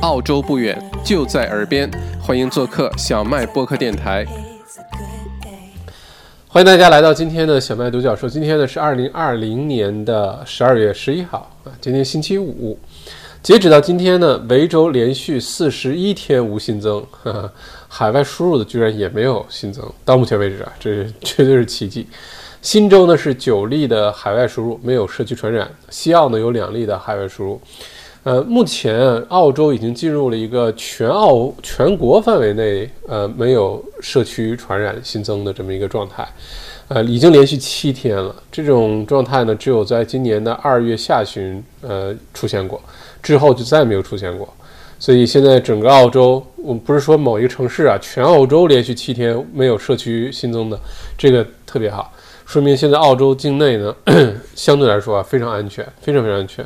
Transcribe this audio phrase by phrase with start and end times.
[0.00, 1.90] 澳洲不远，就在耳边，
[2.22, 4.24] 欢迎做客小麦播客电台。
[6.48, 8.26] 欢迎大家来到今天的小麦独角兽。
[8.26, 12.78] 今天呢是二零二零年的十二月十一号啊，今天星期五。
[13.42, 17.52] 截止到今天呢，维州连续四十一天无新增，哈哈，
[17.86, 19.84] 海外输入的居然也没有新增。
[20.06, 22.06] 到目前为止啊，这绝对是奇迹。
[22.62, 27.60] 新州呢是九例的海外输入，没有社区传染；西澳呢有两例的海外输入。
[28.22, 36.28] 呃，目前澳洲已经进入了一个全澳全国范围内呃没有社区传染新增的这么一个状态，
[36.88, 38.34] 呃，已经连续七天了。
[38.52, 42.78] 这种状态呢，只有在今年的二月下旬呃出现过，
[43.22, 44.46] 之后就再也没有出现过。
[44.98, 50.78] 所以现在整个澳洲，我们不是说某一个城市啊，全澳洲连续七天没有社区新增的，
[51.16, 52.12] 这个特别好，
[52.44, 53.96] 说明现在澳洲境内呢
[54.54, 56.62] 相对来说啊非常安全，非常非常安全。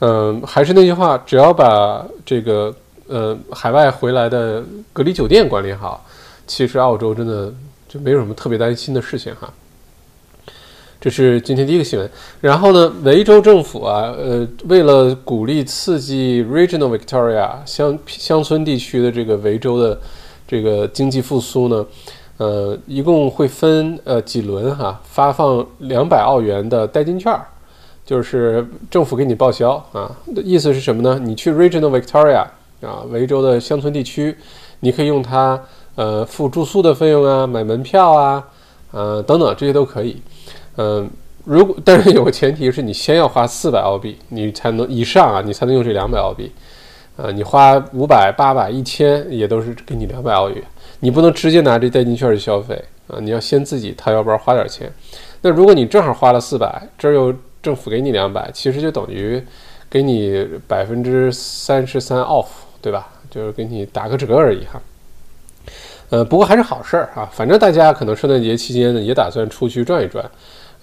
[0.00, 2.74] 嗯，还是那句话，只要把这个
[3.06, 4.62] 呃海外回来的
[4.92, 6.04] 隔离酒店管理好，
[6.46, 7.52] 其实澳洲真的
[7.88, 9.50] 就没有什么特别担心的事情哈。
[11.00, 12.10] 这是今天第一个新闻。
[12.40, 20.00] 然后呢，维州政府啊，呃，为了鼓励刺激 Regional Victoria 乡乡村地区的这个维州的
[20.48, 21.86] 这个经济复苏呢，
[22.38, 27.46] 呃，一共会分呃几轮哈，发放两百澳元的代金券儿。
[28.04, 31.18] 就是政府给你报销啊，意思是什么呢？
[31.18, 32.44] 你去 Regional Victoria
[32.82, 34.36] 啊，维州的乡村地区，
[34.80, 35.58] 你可以用它
[35.94, 38.44] 呃付住宿的费用啊，买门票啊，
[38.90, 40.20] 呃等等这些都可以。
[40.76, 41.08] 嗯，
[41.44, 46.52] 如果 但是有个前提是你先要花四百澳币，你才能以上啊，你才能用这两百澳币。
[47.16, 50.62] 呃，你花五百、八百、一千也都是给你两百澳元，
[50.98, 52.74] 你不能直接拿这代金券去消费
[53.06, 54.92] 啊，你要先自己掏腰包花点钱。
[55.40, 57.32] 那如果你正好花了四百，这儿又
[57.64, 59.42] 政府给你两百，其实就等于
[59.90, 62.46] 给你百分之三十三 off，
[62.82, 63.08] 对吧？
[63.30, 64.80] 就是给你打个折而已哈。
[66.10, 67.28] 呃，不过还是好事儿啊。
[67.32, 70.30] 反正大家可能圣诞节期间呢，也打算出去转一转，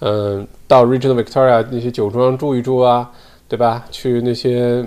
[0.00, 3.10] 嗯，到 Regional Victoria 那些酒庄住一住啊，
[3.48, 3.84] 对吧？
[3.90, 4.84] 去那些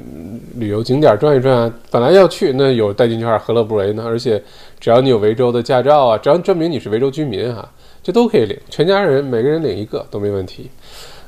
[0.56, 1.74] 旅游景点转一转啊。
[1.90, 4.04] 本来要去，那有代金券，何乐不为呢？
[4.06, 4.44] 而且
[4.80, 7.68] 只要你有维州的驾照啊，只要证明你是维州居民哈，
[8.04, 10.70] 这都可以领，全家人每个人领一个都没问题。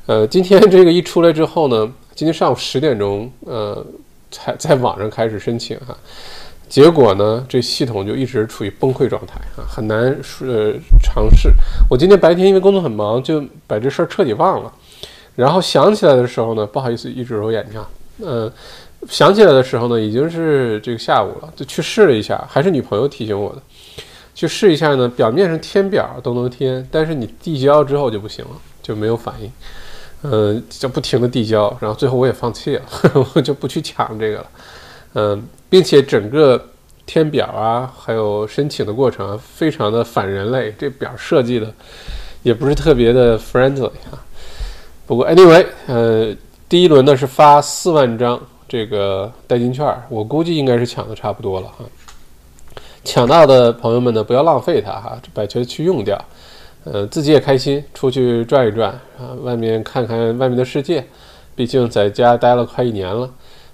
[0.08, 3.84] 呃，今天 这个一出来之后呢，今天上午十点钟，呃，
[4.30, 5.94] 才在网上开始申请哈，
[6.66, 9.98] 结果呢，这系统就一直处于崩溃状态啊，很难
[10.40, 11.50] 呃尝试。
[11.90, 14.72] 我今天白天因为工作很忙，就把这事儿彻底忘了。
[15.36, 17.78] 然后想起来的时候呢，不好意思，一直揉眼睛。
[18.26, 18.50] 嗯，
[19.10, 23.60] 想起来的时候呢，已经是这个下午了，就去试了一下，还是女朋友提醒我的，
[24.34, 25.06] 去试一下呢。
[25.06, 28.52] 表面上填表都能填，但是你递交之后就不行了，
[28.82, 29.52] 就没有反应。
[30.22, 32.82] 嗯，就不停的递交，然后最后我也放弃了，
[33.34, 34.46] 我就不去抢这个了。
[35.14, 36.60] 嗯，并且整个
[37.06, 41.72] 填表啊，还有申请的过程啊，非常的反人类，这表设计的
[42.42, 44.18] 也不是特别的 friendly 啊。
[45.06, 46.34] 不过 anyway，呃，
[46.68, 51.84] 第一轮呢是发四万张这个代金券，我估计应该是抢的差不多了哈。
[53.04, 56.22] 抢到的朋友们呢，不要浪费它哈，把它去用掉。
[56.92, 61.04] 呃，自己也开心，出去转一转啊，外面看看外面的世界。
[61.54, 63.28] 毕竟在家待了快一年了。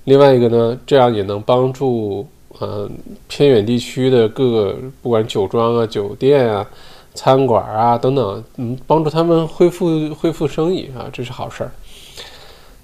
[0.04, 2.26] 另外一个呢，这样也能帮助
[2.58, 2.88] 呃
[3.28, 6.66] 偏远地区的各个不管酒庄啊、酒店啊、
[7.12, 11.70] 餐馆啊等等，嗯，帮助他们恢复恢复生意啊，这是好事儿。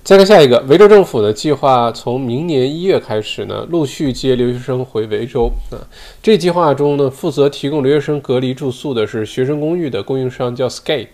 [0.02, 5.76] 再看下一个，维州政府呢计划从明年一月开始呢，陆续接留学生回维州啊。
[6.22, 11.06] 这计划中呢，负责提供留学生隔离住宿的是学生公寓的供应商，叫 Scape。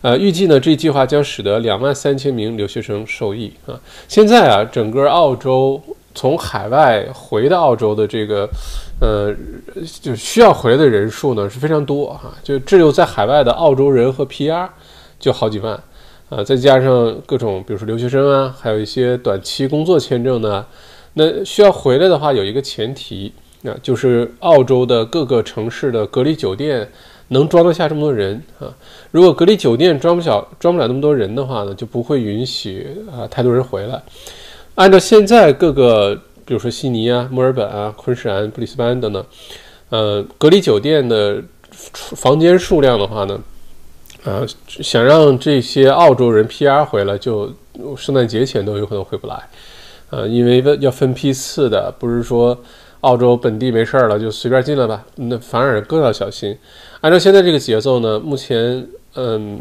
[0.00, 3.78] 呃，预计呢，这计划将使得两万三千名留学生受益啊。
[4.08, 5.80] 现在啊，整个澳洲
[6.14, 8.48] 从海外回到澳洲的这个
[9.00, 9.32] 呃，
[10.00, 14.66] 就需要回来的人数呢是非常多哈，就只有在海外的澳洲人和 PR
[15.20, 15.80] 就好几万。
[16.34, 20.64] 啊，再加上各种，比如说留学生啊，还有一些短期工作签证呢，
[21.12, 23.30] 那需要回来的话，有一个前提，
[23.60, 26.88] 那就是澳洲的各个城市的隔离酒店
[27.28, 28.72] 能装得下这么多人啊。
[29.10, 34.02] 如果隔离酒店装不小，装不了那么多人的话呢，就不会允许啊太多人回来。
[34.76, 39.22] 按照现在各个，比如说悉尼啊、墨尔本啊、昆士兰、布里斯班等等，
[39.90, 41.42] 呃，隔离酒店的
[41.92, 43.38] 房间数量的话呢？
[44.24, 47.52] 啊，想让这些澳洲人 PR 回来，就
[47.96, 49.48] 圣诞节前都有可能回不来，
[50.10, 52.56] 呃，因为要分批次的，不是说
[53.00, 56.56] 澳洲本地没事儿了就随便进来吧，那反而更要小心。
[57.00, 58.86] 按照现在这个节奏呢，目前，
[59.16, 59.60] 嗯，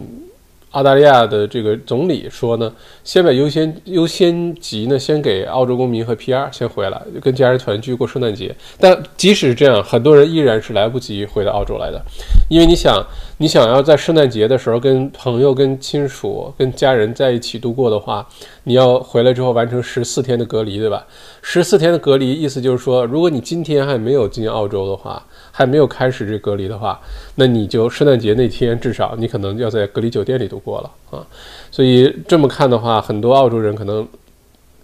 [0.71, 2.73] 澳大利亚的这个总理说呢，
[3.03, 8.55] 先把优先优先级呢，先给澳洲公民和 PR 先回来，跟家人团聚过圣诞节。
[8.79, 12.01] 但即使这样，很多人依然是来不及回到澳洲来的，
[12.49, 13.05] 因为你想，
[13.37, 18.25] 你想要在圣诞节的时候跟朋友、跟亲属、跟家人在一起度过的话，
[18.63, 21.05] 你要回来之后完成十四天的隔离，对吧？
[21.41, 25.21] 十四天的隔离，意思就是说，如果你今天还没有进澳洲的话，
[25.51, 26.99] 还没有开始这隔离的话，
[27.35, 31.25] 那你就圣诞节那天至少你可能要在隔离酒店里度过了啊。
[31.69, 34.07] 所以这么看的话，很多澳洲人可能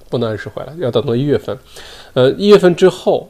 [0.10, 1.58] 不能按时回来，要等到一月份。
[2.14, 3.30] 呃，一月份之后，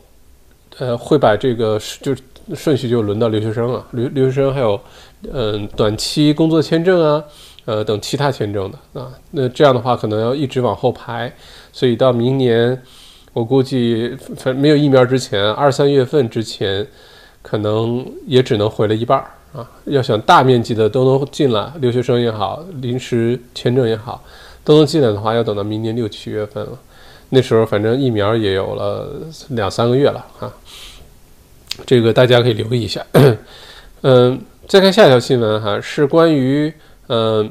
[0.80, 2.16] 呃，会把这个就
[2.56, 4.80] 顺序就轮到留学生了，留留学生还有
[5.32, 7.24] 嗯短期工作签证啊，
[7.66, 9.14] 呃等其他签证的啊。
[9.32, 11.32] 那这样的话，可能要一直往后排，
[11.72, 12.82] 所以到明年。
[13.34, 16.88] 我估计，反正没有疫苗之前，二三月份之前，
[17.50, 19.66] 可能也只能回了一半儿啊。
[19.86, 24.22] 要想大面积的都能进来，留学生也好，临时签证也好，
[24.66, 26.78] 都能进来的话，要等到明年六七月份了。
[27.30, 29.08] 那时候反正疫苗也有了
[29.52, 30.52] 两三个月了啊。
[31.86, 33.06] 这个大家可以留意一下。
[34.04, 36.74] 嗯，再看下一条新闻哈，是关于
[37.08, 37.50] 嗯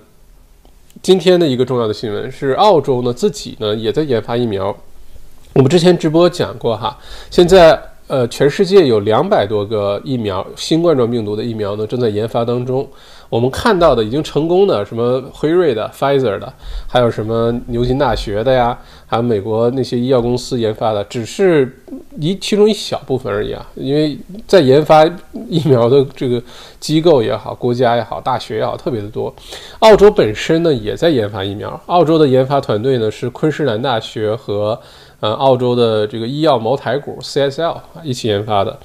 [1.00, 4.76] 今天的一个重要的新闻，是澳洲呢自己呢也在研发疫苗。
[5.54, 6.98] 我们之前直播讲过哈，
[7.30, 12.88] 现在呃，全世界有两百多个疫苗，新冠状病毒的疫苗呢正在研发当中。
[13.28, 16.52] 我们看到的已经成功的，什么辉瑞的、Pfizer 的，
[16.88, 21.82] 还有什么牛津大学的呀，还有美国那些医药公司研发的，只是
[22.20, 23.66] 一其中一小部分而已啊。
[23.74, 24.16] 因为
[24.46, 25.04] 在研发
[25.48, 26.40] 疫苗的这个
[26.78, 29.34] 机构也好，国家也好，大学也好，特别的多。
[29.80, 34.80] 澳洲本身呢也在研发疫苗，澳洲的研发团队呢是昆士兰大学和。
[35.20, 38.78] 呃，澳洲的这个医药茅台股 CSL 一起研发的，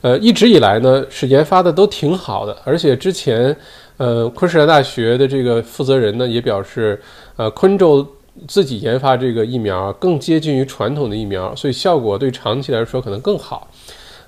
[0.00, 3.54] 呃，一直以来呢是研发的都挺好的，而且之前，
[3.98, 7.00] 呃，昆士兰大学的这个负责人呢也表示，
[7.36, 8.06] 呃，昆州
[8.48, 13.68] 自己研发这个疫苗更接近于传统的疫苗，所以效果对长期来说可能更好。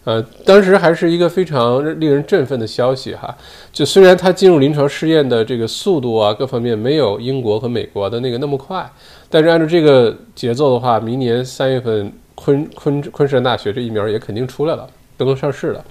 [0.04, 3.36] 呃，当时还是一个非常令人振奋的消息哈。
[3.72, 8.88] 就虽然它进入临床试验的这个速度啊，各方面没有英国和美国的那个那么快，
[9.28, 15.84] 但是按照这个节奏的话，明年三月份昆昆昆士兰大学这疫苗也肯定出来了，都能上市了。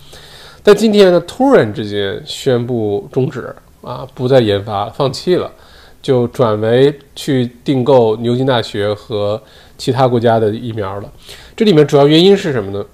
[0.64, 5.52] 但今天呢，突然之间宣布终止啊，不再研发，放弃了，
[6.02, 9.40] 就转为去订购牛津大学和
[9.78, 11.12] 其他国家的疫苗了。
[11.56, 12.86] 这里面主要原因是什么呢？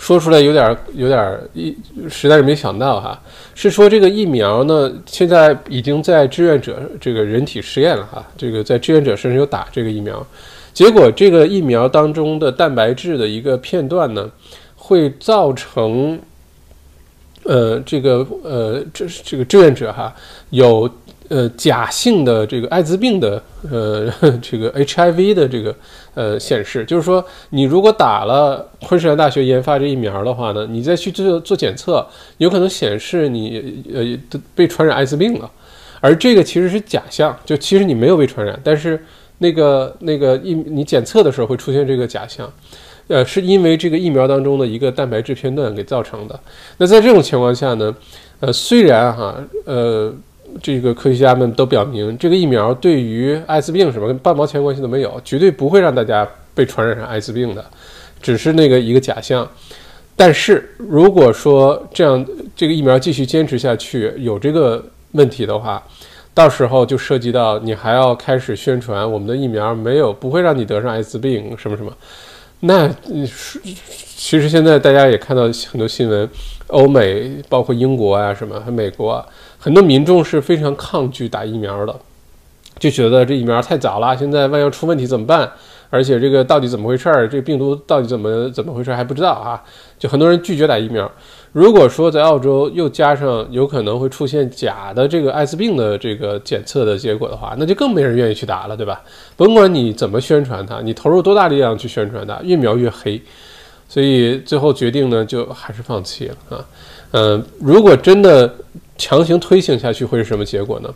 [0.00, 1.76] 说出来有点有点一，
[2.08, 3.20] 实在是没想到哈。
[3.54, 8.26] 是说这个疫苗呢，现在已经在志愿者这个人体实验了哈。
[8.34, 10.26] 这个在志愿者身上有打这个疫苗，
[10.72, 14.30] 结果这个疫苗当中的蛋白质的一个片段呢，
[14.74, 16.18] 会造成，
[17.44, 20.16] 呃，这个呃，这这个志愿者哈
[20.48, 20.90] 有。
[21.30, 24.12] 呃，假性的这个艾滋病的，呃，
[24.42, 25.72] 这个 HIV 的这个，
[26.14, 32.04] 呃，显示，就是说，你如果打了昆士兰大学研发这疫苗的话呢，你再去做做检测，
[32.38, 35.50] 有可能显示你，呃，被传染艾滋病了，
[36.00, 39.02] 而这个其实是假象，就其实你没有被传染，但是
[39.38, 42.52] 那个那个疫你检测的时候会出现这个假象，
[43.08, 46.38] 呃，是因为这个疫苗当中的一个蛋白质片段给造成的。
[46.78, 47.94] 那在这种情况下呢，
[48.40, 50.12] 呃，虽然哈，呃。
[50.62, 57.64] 这个科学家们都表明，这个疫苗对于艾滋病什么半毛钱关系都没有，绝对不会让大家被传染上艾滋病的，
[58.20, 59.48] 只是那个一个假象。
[60.16, 65.82] 但是如果说这样，这个疫苗继续坚持下去有这个问题的话，
[66.34, 71.90] 到时候就涉及到你还要开始宣传我们的疫苗没有不会让你得上艾滋病什么什么。
[72.60, 72.86] 那
[74.16, 76.28] 其实现在大家也看到很多新闻，
[76.66, 79.24] 欧美包括英国啊什么和美国。
[79.60, 81.94] 很多民众是非常抗拒打疫苗的，
[82.78, 85.52] 就觉得这疫苗太早了，现在万一出问题怎么办？
[85.90, 87.28] 而且这个到底怎么回事儿？
[87.28, 89.60] 这病毒到底怎么怎么回事还不知道啊！
[89.98, 91.10] 就很多人拒绝打疫苗。
[91.52, 99.02] 如果说在澳洲又加上有可能会出现假的这个艾滋病的这个检测的结果的话，那就更没人愿意去打了，对吧？
[99.36, 103.20] 甭管你怎么宣传它，你投入多大力量去宣传它，越描越黑。
[103.88, 106.64] 所以最后决定呢，就还是放弃了啊。
[107.10, 108.54] 嗯，如果真的。
[109.00, 110.94] 强行推行下去会是什么结果呢？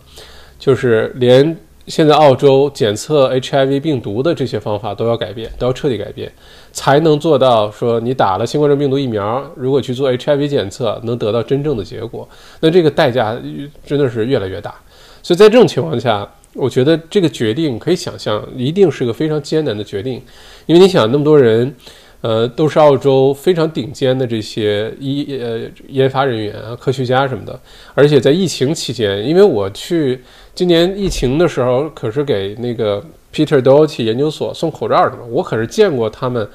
[0.58, 1.56] 就是连
[1.86, 6.30] 现在澳洲检测 HIV 病毒的这些方法都要改变，都要彻底改变，
[6.70, 12.28] 才能做到说你打了新冠状病毒疫苗，如果去做 HIV 检测能得到真正的结果，
[12.60, 13.34] 那这个代价
[13.86, 14.74] 真的是越来越大。
[15.22, 20.22] 所以在这种情况下，我觉得这个决定可以想象，一定是个非常艰难的决定，
[20.66, 21.74] 因为你想那么多人。
[22.24, 27.60] 呃，都是澳洲非常顶尖的这些医呃研发人员啊、科学家什么的。
[27.92, 30.18] 而且在疫情期间，因为我去
[30.54, 36.48] 今年疫情的时候，可是给那个 Peter Doherty 研究所送口罩的嘛，我可是见过他们，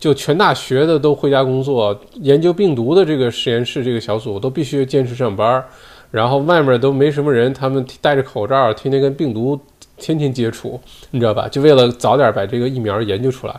[0.00, 5.64] 就全大学的都回家工作，研究病毒的这个实验室这个小组都必须坚持上班，
[6.10, 9.56] 然后外面都没什么人，他们戴着口罩，天天跟病毒
[9.96, 10.80] 天天接触，
[11.12, 11.46] 你知道吧？
[11.46, 13.54] 就为了早点把这个疫苗研究出来，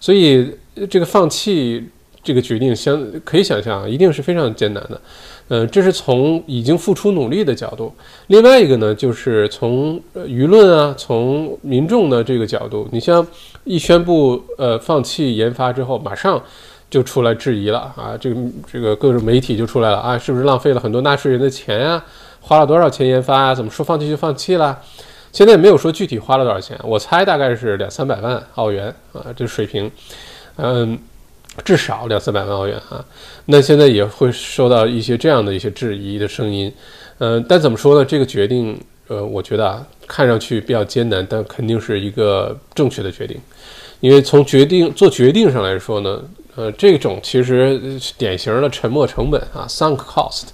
[0.00, 0.50] 所以。
[0.90, 1.82] 这个放弃
[2.22, 5.00] 这个决定，相可以想象，一定是非常艰难的。
[5.48, 7.90] 嗯，这是从已经付出努力的角度。
[8.26, 13.26] 另外一个呢，就是从舆论啊，从民众的这个角度，你像
[13.64, 16.38] 一宣布呃放弃研发之后，马上
[16.90, 18.36] 就出来质疑了啊，这个
[18.70, 22.04] 这个各种媒体就出来了啊，是不是浪费了很多纳税人的钱呀？
[22.42, 23.54] 花了多少钱研发啊？
[23.54, 24.78] 怎么说放弃就放弃了？
[25.36, 29.90] 现在没有说具体花了多少钱，我猜大概是两三百万澳元啊，这水平。
[30.56, 30.98] 嗯，
[31.62, 33.04] 至少两三百万澳元啊，
[33.44, 36.72] 那现在也会受到一些这样的一些质疑的声音。
[37.18, 38.02] 嗯，但怎么说呢？
[38.02, 43.38] 这个决定，呃，我觉得啊，看上去比较艰难，但肯定是一个正确的决定。
[44.00, 46.18] 因为从决定做决定上来说呢，
[46.54, 47.78] 呃，这种其实
[48.16, 50.44] 典型的沉没成本啊，sunk cost。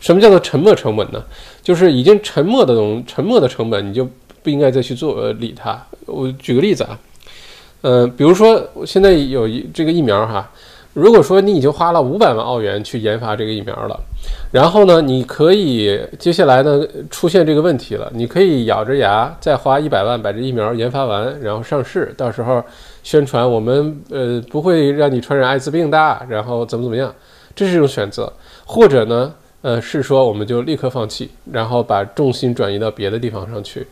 [0.00, 1.24] 什么叫做沉没成本呢？
[1.62, 4.06] 就是已经沉没的东，沉没的成本，你就
[4.44, 5.84] 不应该再去做呃理它。
[6.06, 6.96] 我举个例子啊。
[7.80, 10.50] 呃，比如说现在有一这个疫苗哈，
[10.94, 14.00] 如果说你已经花了五百万澳元去研发这个疫苗了，
[14.50, 22.64] 然后呢，你可以接下来呢出现这个问题了，你可以咬着牙再花一百万把这疫苗研发完，然后上市，到时候
[23.02, 27.14] 宣传我们呃不会让你传染艾滋病的，然后怎么怎么样，
[27.54, 28.32] 这是一种选择，
[28.64, 33.86] 或者呢，呃是说我们就立刻放弃，然后把重心转移到别的地方上去。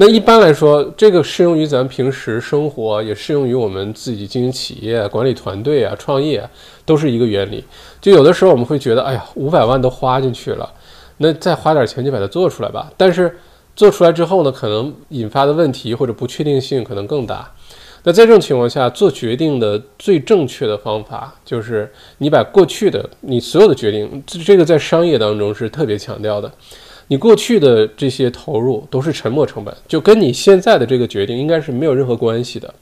[0.00, 6.48] 那一般来说，这个适用于咱们平时生活，也适用于我们自己经营企业、管理团队啊、创业，
[6.86, 7.64] 都是一个原理。
[8.00, 10.72] 就有的时候我们会觉得，哎呀，五百万都花进去了，
[11.16, 12.88] 那再花点钱就把它做出来吧。
[12.96, 13.36] 但是
[13.74, 17.52] 做出来之后呢，可能引发的问题或者不确定性可能更大。
[18.04, 26.48] 那在这种情况下，做决定的最正确的方法就是你把过去的你所有的决定，这个在商业当中是特别强调的。
[27.08, 32.72] 你过去的这些投入都是沉没成本，就跟你现在的这个决定应该是没有任何关系的。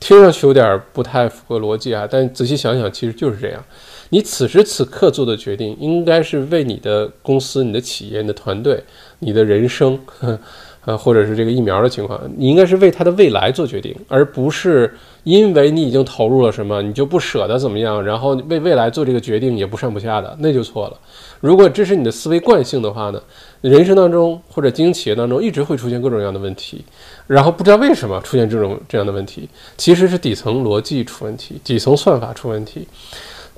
[0.00, 3.62] 听上去有点不太符合逻辑啊，但仔细想想，其实就是这样。
[4.08, 8.82] 你此时此刻做的决定，应该是为你的公司、你的企业、你的团队、
[9.18, 10.00] 你的人生。
[10.86, 14.92] 呃，或者是这个疫苗的情况，你应该是为它的未来做决定，而不是
[15.24, 20.96] 因为你已经投入了什么，你就不舍得怎么样，然后为未来做这个决定也不上不下的，那就错了。
[21.40, 23.22] 如果这是你的思维惯性的话呢，
[23.60, 26.82] 人生当中或者经营企业当中一直会出现各种各样的问题，
[27.26, 32.88] 然后不知道为什么出现这种这样的问题，其实是底层逻辑出问题，底层算法出问题，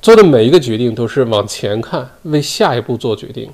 [0.01, 3.49] 做的每一个决定都是往前看，为下一步做决定，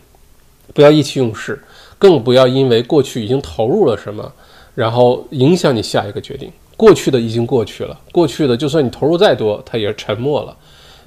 [0.73, 1.63] 不要意气用事。
[1.99, 4.33] 更不要因为过去已经投入了什么，
[4.75, 6.51] 然后影响你下一个决定。
[6.77, 10.57] 过去的已经过去了，过去的就算你投入再多，它也沉没了，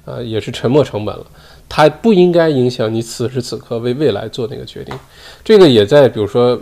[0.04, 1.24] 呃，也是沉没成本了。
[1.66, 4.94] 它不应该影响你此时此刻为未来做那个决定。
[5.42, 6.60] 这个也在，比如说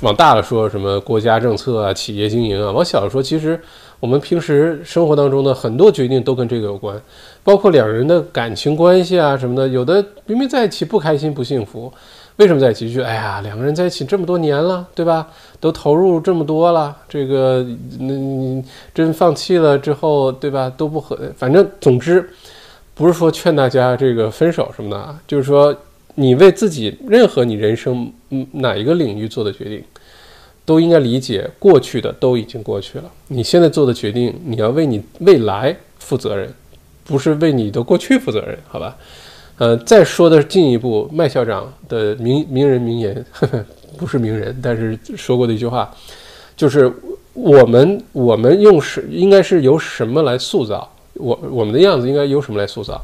[0.00, 3.60] 往大了说，什么国家政策啊、企业经营啊；往小了说，其实
[4.00, 6.98] 我们平时生活当中的很多决定都跟这个有关，
[7.44, 9.68] 包括两人的感情关系啊什么的。
[9.68, 11.92] 有的明明在一起不开心、不幸福。
[12.42, 12.92] 为什么在一起？
[12.92, 15.28] 就哎呀，两个人在一起这么多年了，对吧？
[15.60, 17.64] 都投入这么多了，这个
[18.00, 20.68] 那你真放弃了之后，对吧？
[20.76, 22.28] 都不合，反正总之，
[22.94, 25.72] 不是说劝大家这个分手什么的啊，就是说
[26.16, 28.12] 你为自己任何你人生
[28.50, 29.80] 哪一个领域做的决定，
[30.64, 33.04] 都应该理解过去的都已经过去了。
[33.28, 36.52] 你现在做的决定，你要为你未来负责任，
[37.04, 38.96] 不是为你的过去负责任，好吧？
[39.62, 43.64] 呃，再说的进一步，麦校长的名名人名言，呵 呵
[43.96, 45.88] 不是名人，但是说过的一句话，
[46.56, 46.92] 就是
[47.32, 53.00] 我们我们用什应该是由什么来塑造我我们的样子，应该由什么来塑造？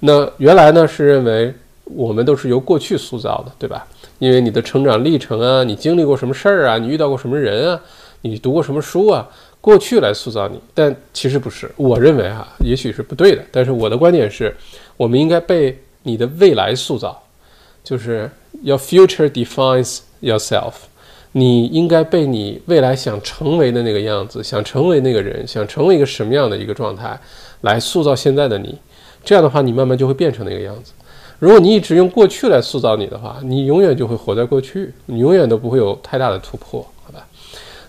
[0.00, 3.86] 那原来呢是认为我们都是由过去塑造的，对吧？
[4.18, 7.80] 因为你的成长历程啊，你经历过什么事儿啊，你遇到过什么人啊，
[8.22, 9.28] 你读过什么书啊，
[9.60, 10.58] 过去来塑造你。
[10.74, 14.52] 但其实不是，我认为哈，也许是不对的，但是我的观点是，
[14.96, 15.78] 我们应该被。
[16.02, 17.22] 你的未来塑造，
[17.84, 18.30] 就是
[18.62, 20.72] your future defines yourself。
[21.32, 27.16] 你应该被你未来想成为的那个样子，想成为那个人，想成为一个什么样的一个状态，
[27.60, 28.76] 来塑造现在的你。
[29.24, 30.92] 这样的话，你慢慢就会变成那个样子。
[31.38, 37.24] 如果你一直用过去来塑造你的话，你永远就会活在过去，你永远都不会有太大的突破，好吧？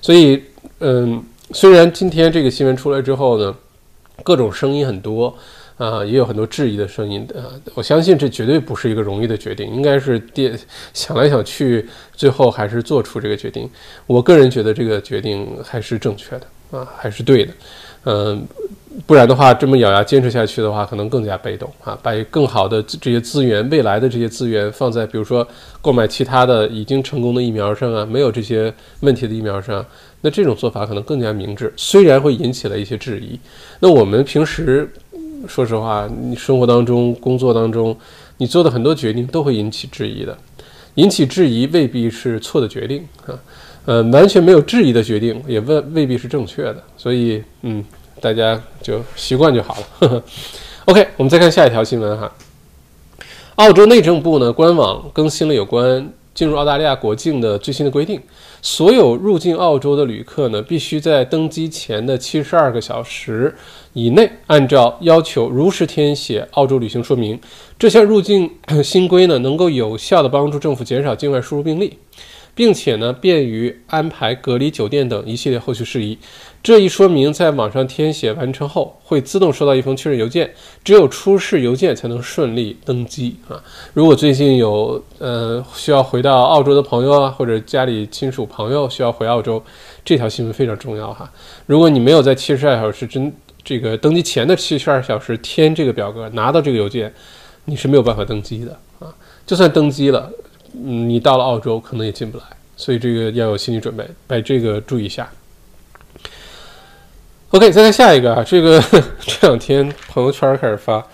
[0.01, 0.43] 所以，
[0.79, 3.55] 嗯，虽然今天这个新闻出来之后呢，
[4.23, 5.35] 各种声音很多。
[5.81, 7.59] 啊，也有很多质疑的声音的。
[7.73, 10.55] 我相信这绝对不是一个容易的决定，应该是电
[10.93, 13.67] 想来想去，最后还是做出这个决定。
[14.05, 17.53] 我个人觉得这个决定还是正确的啊，还是对的。
[18.05, 18.45] 嗯，
[19.07, 21.97] 不然的话，这么咬牙坚持下去的话，可能更加被动啊。
[22.03, 25.47] 把更好的这些资源，未来的这些资源放在比如说
[25.81, 29.83] 购买其他的已经成功的疫苗上啊，没有这些问题的疫苗上，
[30.21, 33.39] 那这种做法可能更加明智，虽然会引起了一些质疑。
[33.79, 34.87] 那我们平时。
[35.47, 37.95] 说实话，你生活当中、工作当中，
[38.37, 40.37] 你做的很多决定都会引起质疑的。
[40.95, 43.39] 引起质疑未必是错的决定啊，
[43.85, 46.83] 呃，完全没有质疑的决定也未未必是正确的。
[46.97, 47.83] 所以，嗯，
[48.19, 50.23] 大家就习惯就好了。
[50.85, 52.29] OK，我们再看下一条新闻哈。
[53.55, 58.19] 澳洲内政部呢官网更新了有关进入澳大利亚国境的最新的规定。
[58.61, 63.55] 所有入境澳洲的旅客呢，必须在登机前的七十二个小时
[63.93, 67.39] 以内，按照要求如实填写澳洲旅行说明。
[67.77, 68.49] 这项入境
[68.83, 71.97] 新规呢，能够有效地帮助政府减少境外输入病例。
[72.53, 76.17] 并且呢，便于安排隔离酒店等一系列后续事宜。
[76.61, 80.51] 这一说明在网上填写完成后，会自动收到一封确认邮件。
[80.83, 83.63] 只有出示邮件才能顺利登机啊！
[83.93, 89.63] 如果最近有呃需要回到澳洲的朋友啊，或者家里亲属朋友需要回澳洲，
[90.03, 91.31] 这条新闻非常重要哈。
[91.65, 93.31] 如果你没有在七十二小时之
[93.63, 97.13] 这个登机前的七十二小时填这个表格，拿到这个邮件，
[97.65, 99.13] 你是没有办法登机的啊！
[99.45, 100.31] 就算登机了。
[100.73, 102.45] 你到了澳洲可能也进不来，
[102.77, 105.29] 所以这个要有心理准备，把这个注意一下。
[107.49, 108.81] OK，再看下一个啊，这个
[109.19, 111.05] 这两天朋友圈开始发，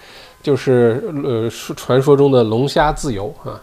[0.43, 3.59] 就是呃传说中的龙虾自由啊。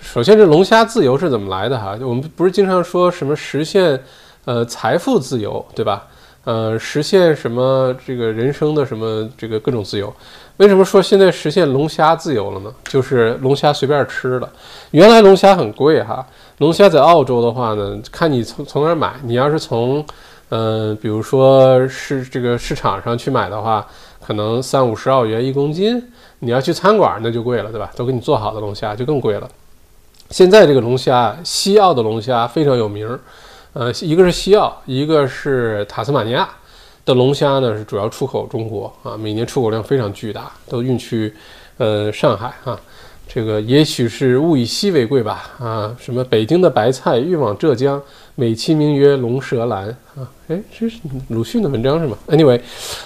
[0.00, 1.98] 首先，这龙虾自由是怎么来的哈？
[2.00, 4.00] 我们不是经常说什么实现
[4.44, 6.06] 呃财富自由，对吧？
[6.44, 10.12] 呃，实现什么这个人生的什么这个各种自由？
[10.56, 12.72] 为什么说现在实现龙虾自由了呢？
[12.84, 14.48] 就是龙虾随便吃了。
[14.90, 16.26] 原来龙虾很贵哈，
[16.58, 19.14] 龙虾在澳洲的话呢，看你从从哪儿买。
[19.22, 20.04] 你要是从，
[20.50, 23.86] 嗯，比如说是这个市场上去买的话，
[24.20, 26.02] 可能三五十澳元一公斤。
[26.40, 27.88] 你要去餐馆那就贵了，对吧？
[27.94, 29.48] 都给你做好的龙虾就更贵了。
[30.30, 33.20] 现在这个龙虾，西澳的龙虾非常有名儿。
[33.74, 36.48] 呃，一个是西澳，一个是塔斯马尼亚
[37.06, 41.34] 的龙虾呢，是主要出口中国啊，每年出口量非常巨大，都运去
[41.78, 42.78] 呃上海啊。
[43.26, 47.98] 这个也许是物以稀为贵吧啊，什么北京的白菜运往浙江，
[48.34, 50.28] 美其名曰龙舌兰啊。
[50.48, 52.60] 哎，这是鲁迅的文章是吗？Anyway，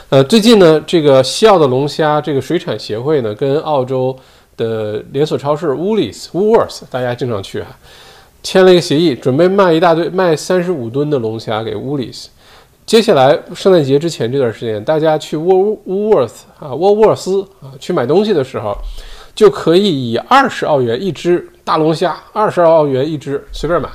[0.09, 4.19] 呃，最近呢，这个西澳的龙虾这个水产协会呢，跟澳洲
[4.57, 7.69] 的连锁超市 Woolies Woolworths，大家经常去啊。
[8.47, 12.27] 签了一个协议，准备卖一大堆，卖三十五吨的龙虾给 Woolies。
[12.87, 18.73] 接下来圣诞节之前这段时间，大家去沃沃沃斯啊，沃沃尔斯啊去买东西的时候，
[19.35, 23.89] 就可以以二十澳元一只大龙虾，二十澳元一只随便买，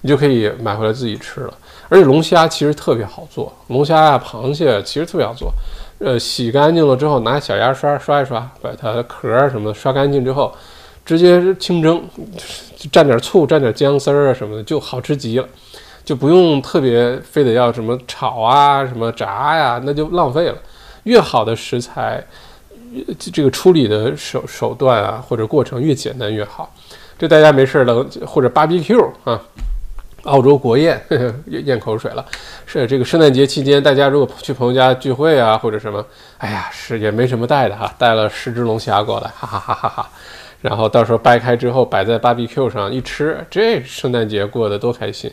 [0.00, 1.52] 你就可以买回来自己吃了。
[1.90, 5.52] 而且龙虾其实特别好做，龙虾呀、螃蟹其实特别好做。
[5.98, 10.50] 呃，洗干净了之后，拿小牙刷刷一刷，把它的壳什么的刷干净之后。
[11.10, 12.00] 直接清蒸，
[12.92, 15.48] 蘸点醋，蘸点姜丝儿啊什么的，就好吃极了，
[16.04, 20.54] 就不用特别非得要什么炒啊、什么炸呀，那就浪费了。
[21.02, 22.24] 越好的食材，
[23.18, 26.72] 这个处理的手手段啊或者过程越简单越好。
[27.18, 29.40] 这大家没事了，或者 BBQ 啊，
[30.22, 31.04] 澳洲国宴，
[31.64, 32.24] 咽口水了。
[32.66, 36.06] 是这个圣诞节期间，大家如果去朋友家聚会啊或者什么，
[36.38, 40.08] 哎呀，是也没什么带的哈，带了十只龙虾过来，哈哈哈哈哈。
[40.60, 45.30] 然后到时候掰开之后摆在 BBQ 上一吃，这圣诞节过得多开心！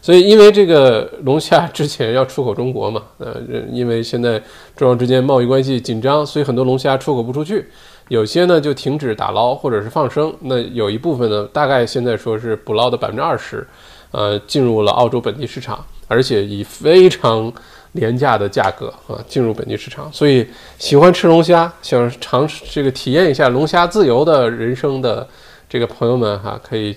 [0.00, 3.36] 所以因为这个龙虾之前要出口中国嘛，呃，
[3.70, 4.42] 因为现在
[4.74, 7.66] 中澳之间贸易关系紧张，所以很多龙虾出口不出去，
[8.08, 13.66] 有些呢就停止打捞或者是放生，那有一部分呢，大概现在说是捕捞的百分之二十，
[14.10, 17.52] 呃，进入了澳洲本地市场，而且以非常。
[17.92, 20.46] 廉价的价格啊，进入本地市场，所以
[20.78, 25.28] 喜欢吃龙虾，想尝试这个体验一下龙虾自由的人生的
[25.68, 26.96] 这个朋友们哈，可以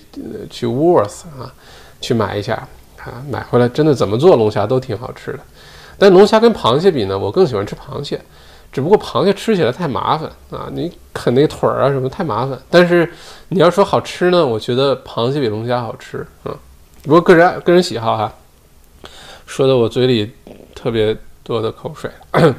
[0.49, 1.53] 去 Worth 啊，
[1.99, 5.39] 去买一下啊，买回来真的怎么做龙虾都挺好吃的。
[5.97, 8.21] 但龙虾跟螃蟹比呢，我更喜欢吃螃蟹，
[8.71, 12.57] 只不过螃蟹吃起来太麻烦啊，你啃那个腿儿啊什么太麻烦。
[12.69, 13.11] 但是
[13.49, 16.55] 你要说好吃呢，我觉得螃蟹比龙虾好吃啊，
[17.03, 18.33] 不过个人个人喜好哈，
[19.45, 20.31] 说的我嘴里。
[20.85, 22.11] 特别多的口水。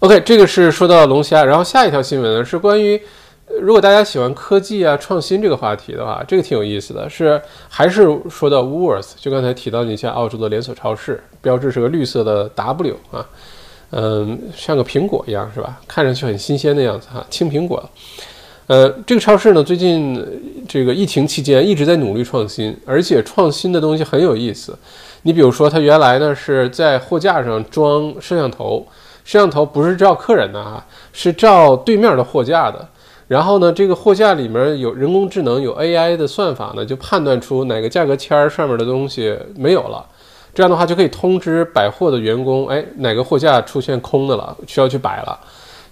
[0.00, 2.98] OK，这个是说到龙虾，然后下一条新闻呢是关于，
[3.60, 7.06] 如果大家喜欢科技啊、创新这个话题的话，这个挺有意思的。
[7.10, 7.38] 是
[7.68, 13.26] 还是说到 Woolworths，就刚才提到你像澳洲的连锁超市，标志是个绿色的 W 啊，
[13.90, 15.78] 嗯，像个苹果一样是吧？
[15.86, 17.86] 看上去很新鲜的样子哈，青苹果。
[18.68, 20.24] 呃，这个超市呢，最近
[20.66, 24.74] 这个疫情期间一直在努力创新，而且创新的东西很有意思。
[25.22, 28.86] 你比如说，它原来呢是在货架上装摄像头，
[29.24, 32.86] 摄像头不是照客人的啊，是照对面的货架的。
[33.28, 40.04] 然后呢，这个货架里面有人工智能，有 AI 的算法呢，就判断出哪个价格签上面的东西没有了，
[40.52, 45.38] 这样的话就可以通知摆货的员工，哎，哪个货架出现空的了，需要去摆了。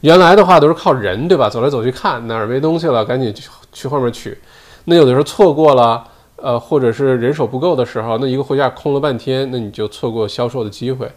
[0.01, 1.49] 原来的话都是靠人，对吧？
[1.49, 4.37] 走来走去看哪儿没东西了，赶紧去去后面取。
[4.85, 6.05] 那有的时候错过了，
[6.43, 11.11] 呃，或者是人手不够的时候，那一个货架空了半天，那你就错过销售的机会。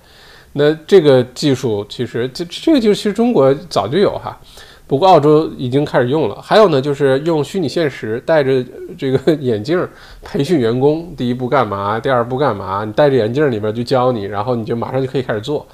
[0.53, 4.38] 那这个技术其实这这个就其实中国早就有哈，
[4.86, 6.39] 不过澳洲已经开始用了。
[6.41, 8.63] 还有呢，就是用虚拟现实戴着
[8.97, 9.88] 这个 眼镜
[10.21, 12.86] 培训员工，第一步干嘛，第二步干嘛？
[12.86, 15.65] 你戴着眼镜里面就教你，然后你就马上就可以开始做。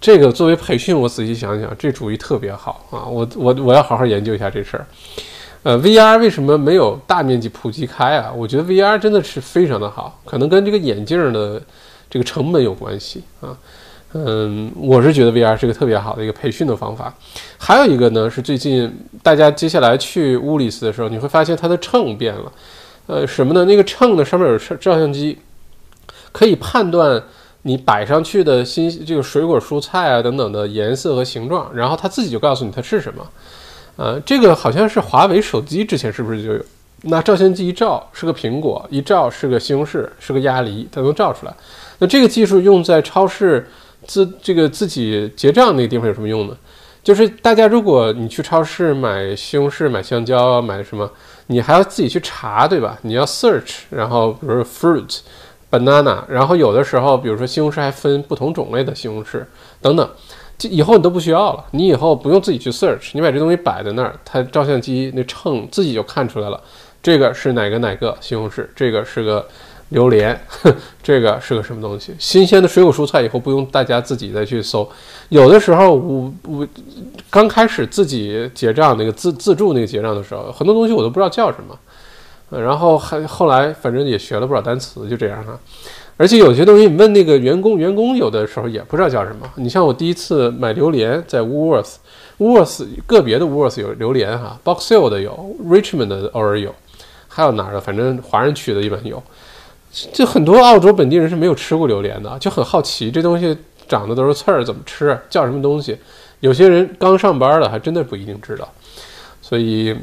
[0.00, 3.04] 这个作为培训，我仔细想想，这主意特别好啊！
[3.04, 4.86] 我我我要好好研究一下这事儿。
[5.64, 8.30] 呃，VR 为什么没有大面积普及开啊？
[8.36, 11.60] 我觉得 VR 真的是非常的好，可能跟这个眼镜的
[12.08, 13.56] 这个成本有关系啊。
[14.12, 17.12] 嗯，我是觉得 VR 是个特别好的一个培训的方法。
[17.58, 22.52] 还有一个呢，是最近大家接下来去乌里斯的时候，你会发现它的秤变了。
[23.06, 23.64] 呃，什么呢？
[23.64, 25.38] 那个秤呢上面有照相机，
[26.30, 27.22] 可以判断。
[27.66, 33.26] 你摆上去的新这个水果、蔬菜啊等等的颜色和形状，然后它自己就告诉你它是什么。
[33.96, 36.64] 呃，这个好像是华为手机之前是不是就有？
[37.02, 41.54] 那照相机一照是个苹果，一照是个西红柿，是个鸭梨，它能照出来。
[41.98, 43.68] 那这个技术用在超市
[44.06, 46.56] 自这个自己结账那个地方有什么用呢？
[47.02, 51.10] 就是大家如果你去超市买西红柿、买香蕉、买什么，
[51.48, 52.98] 你还要自己去查，对吧？
[53.02, 55.18] 你要 search，然后比如说 fruit。
[55.70, 59.44] banana，然后有的时候，比如说西红柿还分不同种类的西红柿
[59.80, 60.08] 等等，
[60.56, 66.60] 就以后你都不需要了，你以后不用自己去 search，你把这东西摆在那儿，它照相机那秤自己就看出来了，
[67.02, 69.46] 这个是哪个哪个西红柿，这个是个
[69.90, 70.40] 榴莲，
[71.02, 72.14] 这个是个什么东西？
[72.18, 74.88] 新鲜的水果蔬菜以后不用大家自己再去搜，
[75.28, 76.66] 有的时候我我
[77.28, 81.76] 刚开始自己结账那个自自助那个结账的时候，很多东西我都不知道叫什么。
[82.50, 85.58] 然后还后来反正也学了不少单词，就这样哈。
[86.16, 89.50] 而且有些东西你问那个员工，员工有的时候也不知道叫什么。
[89.56, 96.74] 你像我第一次买榴莲，在 Woolworth，Woolworth 个别的 Woolworth 有榴莲哈，Box Hill 的有，Richmond 的偶尔有，
[97.26, 99.22] 还有哪儿的，反正华人区的一般有。
[100.12, 103.56] 就很多澳洲本地人是没有吃过榴莲的，就很好奇这东西
[103.88, 105.98] 长得都是刺儿，怎么吃，叫什么东西？
[106.40, 108.72] 有些人刚上班的还真的不一定知道，
[109.42, 109.96] 所以。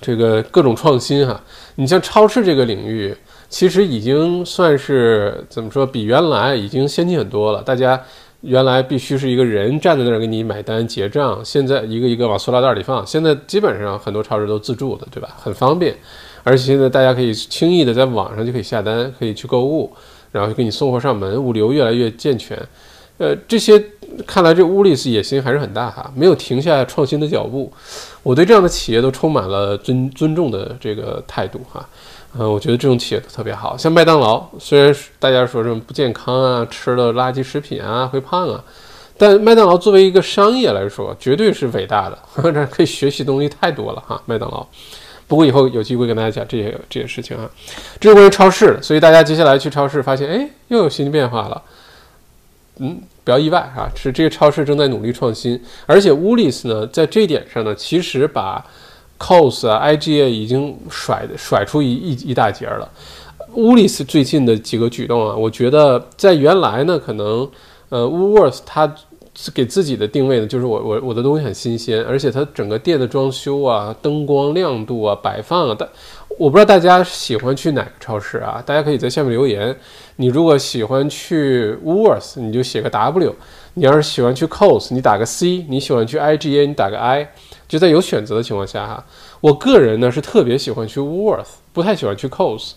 [0.00, 1.38] 这个各种创新哈，
[1.74, 3.14] 你像超市这个领域，
[3.50, 7.60] 其实已经算是怎么说，比原来已经先进很多了。
[7.60, 8.00] 大家
[8.42, 13.04] 原来必须是一个人站在那儿给你买单结账，现在一个一个往塑料袋里放。
[13.04, 15.36] 现在基本上很多超市都自助的，对吧？
[15.36, 15.94] 很方便，
[16.44, 19.92] 而且现在大家可以轻易的在网上就可以下单，可以去购物，
[20.30, 22.56] 然后就给你送货上门，物流越来越健全。
[23.18, 23.78] 呃，这些
[24.26, 27.70] 看来这乌里斯野心还是很大哈，没有停下创新的脚步。
[28.22, 31.86] 我对这样的企业都充满了尊尊重的这个态度哈。
[32.38, 38.62] 呃，我觉得这种企业都特别好，像麦当劳，虽然大家说什么不健康啊，吃了垃圾食品啊会胖啊，
[39.18, 42.16] 但麦当劳作为一个商业来说，绝对是伟大的，
[42.52, 44.22] 这可以学习东西太多了哈。
[44.26, 44.64] 麦当劳，
[45.26, 47.50] 不过以后有机会跟大家讲这些这些事情啊。
[47.98, 51.60] 这是关于超市，所以大家接下来去超市发现，哎，又有新的变化了。
[52.78, 58.64] 嗯，不要意外啊，是这个超市正在努力创新，而且乌里斯呢，在这一点上呢，其实把
[59.20, 62.90] COS 啊、IGA 已经甩甩出一一一大截了。
[63.54, 67.48] 乌里斯最近的几个举动啊，我觉得在原来呢，可能
[67.90, 68.92] 呃 Woolworth 它
[69.52, 75.88] 给自己的定位呢，就是我我我的东西很新鲜，而且它整个店的装修啊、灯光亮度啊、摆放啊，但
[76.38, 78.62] 我不知道大家喜欢去哪个超市啊？
[78.64, 79.76] 大家可以在下面留言。
[80.16, 83.32] 你如果喜欢去 Woolworth，你就写个 W；
[83.74, 87.28] 你要是喜欢去 COS，你打个 C；你喜欢去 IGA，你打个 I。
[87.70, 89.04] 就在有选择的情况下哈，
[89.40, 92.72] 我个人呢是特别喜欢去 Worth，不太喜欢去 Cos，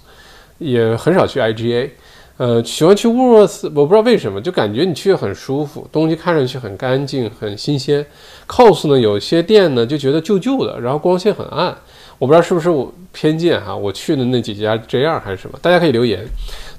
[0.59, 1.89] 也很少去 IGA。
[2.37, 8.05] 呃，喜欢去 Worth，我不知道为什么，就感觉你去很舒服，东西看上去很干净、很新鲜。
[8.47, 11.75] Cos 呢，有些店呢就觉得旧旧的，然后光线很暗。
[12.19, 15.57] 我不知道是不是我偏见哈，我去的那几家这样还是什么？
[15.59, 16.23] 大家可以留言。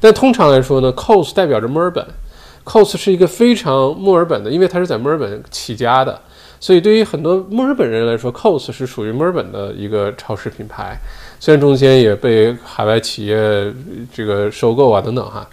[0.01, 2.07] 但通常来说呢，COS 代表着墨尔本
[2.65, 6.21] ，COS 是一个非常墨尔本的，因为它是在墨尔本起家的，
[6.65, 10.97] 所以对于很多墨尔本人来说，COS 是属于墨尔本的一个超市品牌。
[11.39, 13.71] 虽然中间也被海外企业
[14.11, 15.47] 这个收购啊等等哈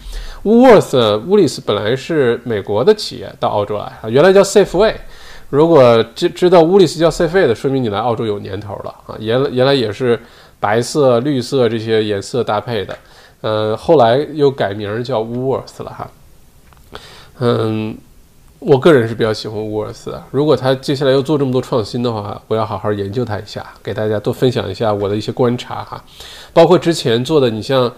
[0.46, 4.96] ，Woolworth 乌里斯本来是美国的企业到澳洲来啊，原来叫 Safeway。
[5.50, 9.18] 如果知知道乌里斯叫 Safeway 的，说明你来澳洲有年头了啊。
[9.20, 10.18] 原原来也是
[10.62, 12.98] 白色、绿色这些颜色搭配的，
[13.42, 16.10] 呃，后来又改名叫 Woolworth 了哈。
[17.40, 17.98] 嗯，
[18.62, 20.24] 我个人是比较喜欢 Woolworth 的。
[20.32, 26.02] 如果他接下来又做这么多创新的话，我要好好研究他一下，给大家多分享一下我的一些观察哈。
[26.54, 27.92] 包括之前做的，你像。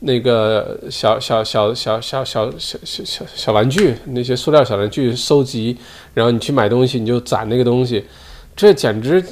[0.00, 5.74] 那个小小小小小小小小小小玩具，那些塑料小玩具收集，
[6.12, 8.04] 然后你去买东西，你就攒那个东西，
[8.54, 9.24] 这简直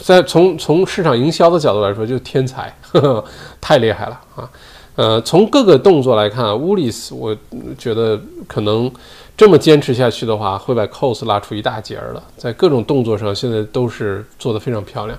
[0.00, 3.24] 在从从市场营销的角度来说，就是天才，呵呵
[3.60, 4.50] 太厉害了啊！
[4.96, 7.36] 呃，从各个动作来看，乌里斯，我
[7.76, 8.90] 觉得可能
[9.36, 15.18] 这么坚持下去的话，会把 cos 拉出一大截儿了，在各种动作上，现在都是做得非常漂亮。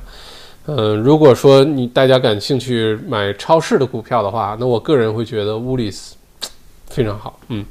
[0.67, 6.15] 嗯，如果说你大家感兴趣买超市的股票的话，那我个人会觉得乌里斯
[6.87, 7.39] 非常好。
[7.49, 7.63] 嗯，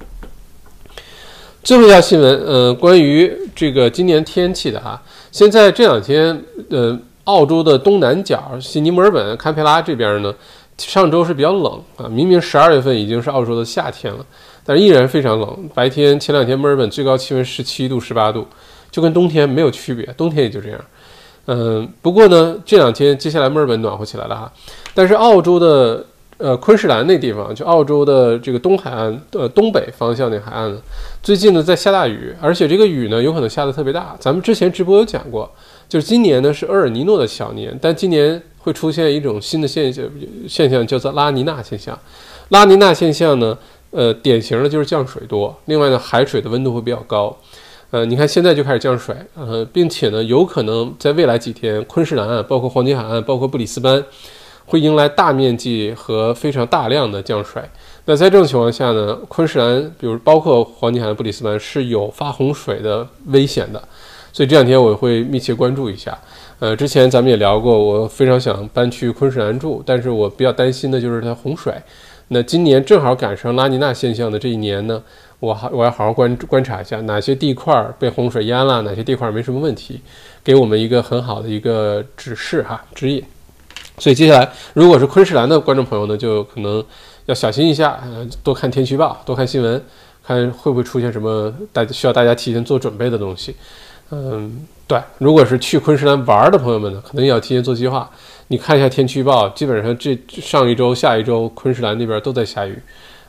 [1.63, 5.03] 最后一条新闻，呃，关于这个今年天气的哈，
[5.33, 10.33] 现在这两天，呃，澳洲的东南角，悉尼、墨尔本、堪培拉这边呢，
[10.77, 14.25] 上周是比较冷啊，明明十二月份已经是澳洲的夏天了，
[14.65, 15.71] 但是依然非常冷。
[15.75, 18.47] 白天前两天墨尔本最高气温十七度、十八度，
[18.91, 20.81] 就跟冬天没有区别，冬天也就这样。
[21.47, 24.53] 嗯，不过呢，这两天接下来墨尔本暖和起来了哈，
[24.95, 26.03] 但是澳洲的
[26.39, 30.75] 呃昆士兰那地方，就澳洲的这个东海岸呃东北方向那海岸，
[31.23, 34.17] 最近呢在下大雨，而且这个雨呢有可能下的特别大。
[34.19, 35.51] 咱们之前直播有讲过，
[35.87, 40.03] 就是今年呢是厄尔尼诺的小年，但今年会出现一种新的现象
[40.49, 41.99] 现象，叫做拉尼娜现象。
[42.49, 43.57] 拉尼娜现象呢，
[43.95, 47.35] 呃，典型的就是降水多，另外呢海水的温度会比较高。
[47.93, 54.03] 呃，你看现在就开始降水，呃，并且呢，有可能在未来几天，昆士兰岸、包括黄金海岸、包括布里斯班，
[54.67, 57.63] 会迎来大面积和非常大量的降水。
[58.07, 63.81] 那在这种情况下呢，昆士兰，比如包括黄金海岸、布里斯班是有发洪水的危险的。
[64.33, 66.19] 所以这两天我会密切关注一下。
[66.59, 71.73] 呃，之前咱们也聊过，我非常想搬去昆士兰住，但是我比较担心的就是它洪水。
[72.29, 75.03] 那今年正好赶上拉尼娜现象的这一年呢。
[75.41, 80.01] 我好，我要好好观观察一下哪些地块被洪水淹了，哪些地块没什么问题，
[80.43, 83.23] 给我们一个很好的一个指示哈指引。
[83.99, 86.83] 所以接下来，如果是昆士兰的观众朋友呢，就可能
[87.27, 89.83] 要小心一下，呃，多看天气预报，多看新闻，
[90.27, 93.55] 看会不会出现什么大需要大家提前做准备的东西。
[94.13, 98.09] 嗯，对，如果是去昆士兰玩的朋友们呢，可能也要提前做计划。
[98.49, 102.79] 你看一下天气预报，基本上这上一周、下一周，昆士兰那边都在下雨。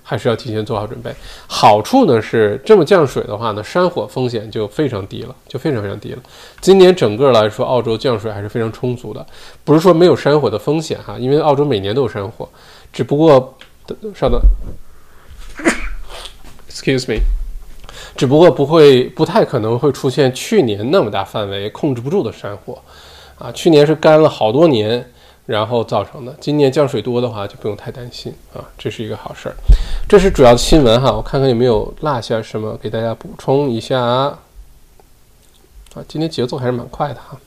[0.07, 1.11] 还是要提前做好准备。
[1.47, 6.21] 好处呢是这么降水的话呢，山火风险就非常低了，就非常非常低了。
[6.61, 9.25] 今年整个来说，澳洲降水还是非常充足的，
[9.63, 12.47] 不是说没有山火的风险哈，因为澳洲每年都有山火，
[12.93, 13.57] 只不过
[14.13, 14.39] 稍等，
[16.69, 17.19] excuse me，
[18.15, 22.77] 只不过不会不太可能会出现去年那么大范围控制不住的山火
[23.37, 25.09] 啊，去年是干了好多年。
[25.47, 29.55] 然后造成的，今年降水多的话就不用太担心啊，这是一个好事儿。
[30.09, 34.39] 这是主要的新闻哈，我看看有没有落下什么给大家补充一下啊。
[36.07, 37.37] 今天节奏还是蛮快的哈。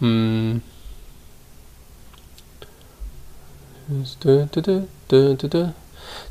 [0.00, 0.60] 嗯，
[4.18, 5.68] 对对对对对对。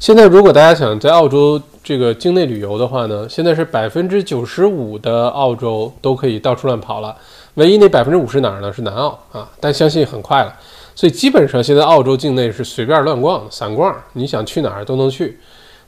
[0.06, 7.18] 现在如果大家想在澳洲这个境内旅游的话呢，现在是百分之九十五的澳洲都可以到处乱跑了。
[7.56, 8.72] 唯一那百分之五是哪儿呢？
[8.72, 10.54] 是南澳啊，但相信很快了。
[10.94, 15.40] 所以基本上现在澳洲境内是随便乱逛、散逛，你想去哪儿都能去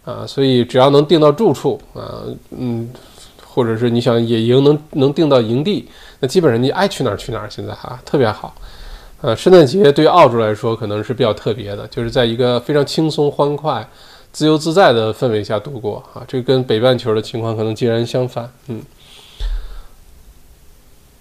[0.03, 0.25] 啊。
[0.25, 2.89] 所以只要能订到住处啊，嗯，
[3.45, 5.87] 或者是你想野营能能订到营地，
[6.21, 7.47] 那基本上你爱去哪儿去哪儿。
[7.47, 8.55] 现在哈特别好，
[9.21, 13.87] 呃，圣诞节对澳洲来说可能是比较特别的，就是在一个非常轻松、欢快、
[14.31, 16.23] 自由自在的氛围下度过啊。
[16.27, 18.81] 这跟北半球的情况可能截然相反，嗯。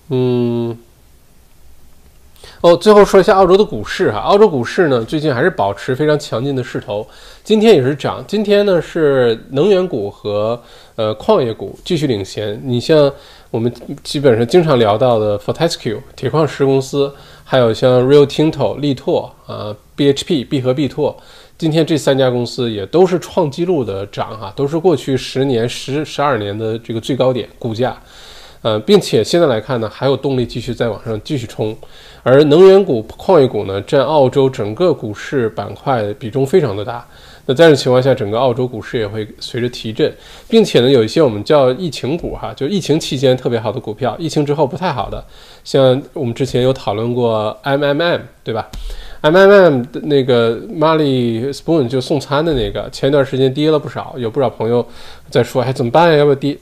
[0.09, 0.79] 嗯，
[2.67, 7.07] 哦，最后说一下澳洲的股市哈，澳洲股市呢最近还是保持非常强劲的势头，
[7.45, 8.25] 今天也是涨。
[8.27, 10.61] 今天呢是能源股和
[10.97, 12.61] 呃矿业股继续领先。
[12.65, 13.09] 你像
[13.53, 21.17] 我们基本上经常聊到的 Fortescue 铁矿石公司，还有像 Rio Tinto 力拓啊，BHP 必和必拓，
[21.57, 27.97] 今天这三家公司也都是创纪录的涨哈，都是过去十年、十十二年的这个最高点股价。
[28.63, 31.77] 呃，并且现在来看呢，还有动力继续再往上继续冲，
[32.23, 37.07] 而能源股、矿业股呢，占澳洲整个股市板块比重非常的大。
[37.49, 40.13] 那在这种情况下，整个澳洲股市也会随着提振，
[40.49, 45.25] 并且呢，有一些我们叫疫情股哈，就疫情期间特别好的股票，疫情之后不太好的，
[45.63, 48.69] 像我们之前有讨论过 MMM 对吧
[49.23, 54.85] MMM 的那个 Molly Spoon 就送餐的那个，前一段时间跌了不少，有不少朋友
[55.31, 56.19] 在说，哎，怎么办呀？
[56.19, 56.59] 要不要跌？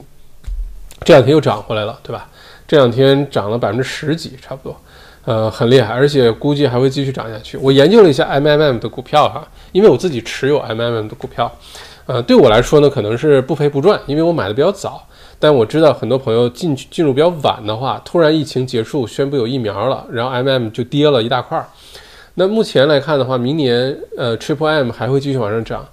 [1.04, 2.26] 这两天又涨回来了，对吧？
[2.66, 4.76] 这两天涨了百分之十几，差不多，
[5.24, 7.56] 呃，很厉害，而且估计还会继续涨下去。
[7.58, 11.50] 我研究了一下 MMM 的股票哈，因为我自己持有 MMM 的股票，
[12.06, 15.06] 呃，对我来说呢，可能是不赔不赚，因为我买的比较早。
[15.38, 21.66] 但我知道很多朋友进去进入比较晚的话，突然疫情结束，宣布有疫苗了，然后 MM 就跌了一大块儿。
[22.34, 25.86] 那目前来看的话，明年呃 Triple M 还会继续往上涨，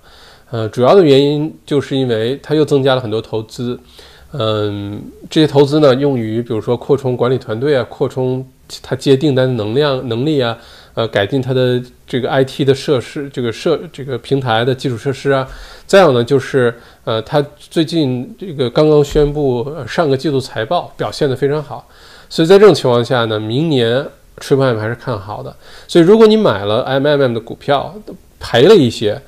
[0.52, 3.78] 呃，主要的原因就是因为它又增加了很多投资，
[4.34, 8.46] 嗯，这些投资呢用于比如说扩充管理团队啊，扩充
[8.82, 10.58] 它接订单的能量能力啊。
[10.94, 15.48] 呃，改进它的这个 IT 的设施，这个设这个平台的基础设施啊。
[15.88, 16.74] 再有呢，就是
[17.06, 21.88] 呃，它最近这个刚刚宣布上个季度财报表现的非常好，
[22.30, 24.06] 所以在这种情况下呢，明年
[24.40, 25.56] Triple M 还是看好的。
[25.88, 27.96] 所以如果你买了 MMM 的股票
[28.38, 29.22] 赔了一些，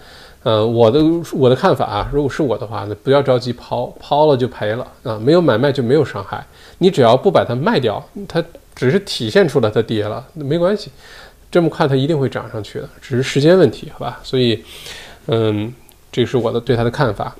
[0.43, 0.99] 呃，我的
[1.33, 6.45] 我的看法啊，如果是我的话那，不要着急抛，抛了就赔了啊，没有买卖就没有伤害。
[6.79, 8.43] 你只要不把它卖掉，它
[8.75, 10.91] 只是体现出来它跌了，没关系。
[11.49, 14.19] 这么快，它一定会涨上去的，只是时间问题，好吧？
[14.23, 14.61] 所以，
[15.27, 15.73] 嗯，
[16.11, 17.33] 这是我的对它的看法。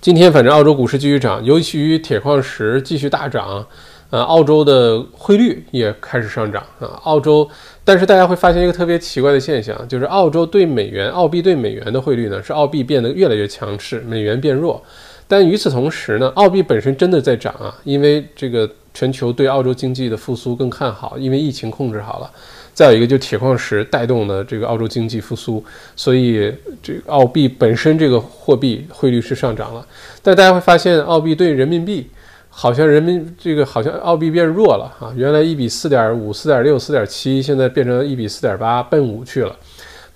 [0.00, 3.64] 今天反正澳洲股市继续涨，尤其于铁矿石继续大涨，
[4.10, 7.00] 呃，澳洲的汇率也开始上涨啊。
[7.04, 7.48] 澳洲，
[7.84, 14.82] 但是大家会发现一个特别奇怪的现象，就是澳洲对美元、澳币对美元的汇率呢，是澳币变得越来越强势，美元变弱。
[15.28, 22.28] 但与此同时呢，澳币本身真的在涨啊，因为这个全球对澳洲经济的复苏更看好，因为疫情控制好了。
[22.72, 25.62] 再有一个，就铁矿石带动的这个澳洲经济复苏，
[25.94, 29.86] 所以这个澳币本身这个货币汇率是上涨了。
[30.22, 32.08] 但大家会发现，澳币对人民币
[32.50, 35.12] 好像人民这个好像澳币变弱了啊！
[35.16, 39.56] 原来一比四点五、四点六、四点七，现在变成一比四点八，奔五去了。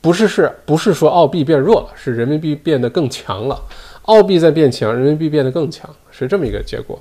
[0.01, 3.59] 不是是，不是说澳币变弱了，是人民币变得更强了。
[4.03, 7.01] 澳币在变强，人民币变得更强，是这么一个结果。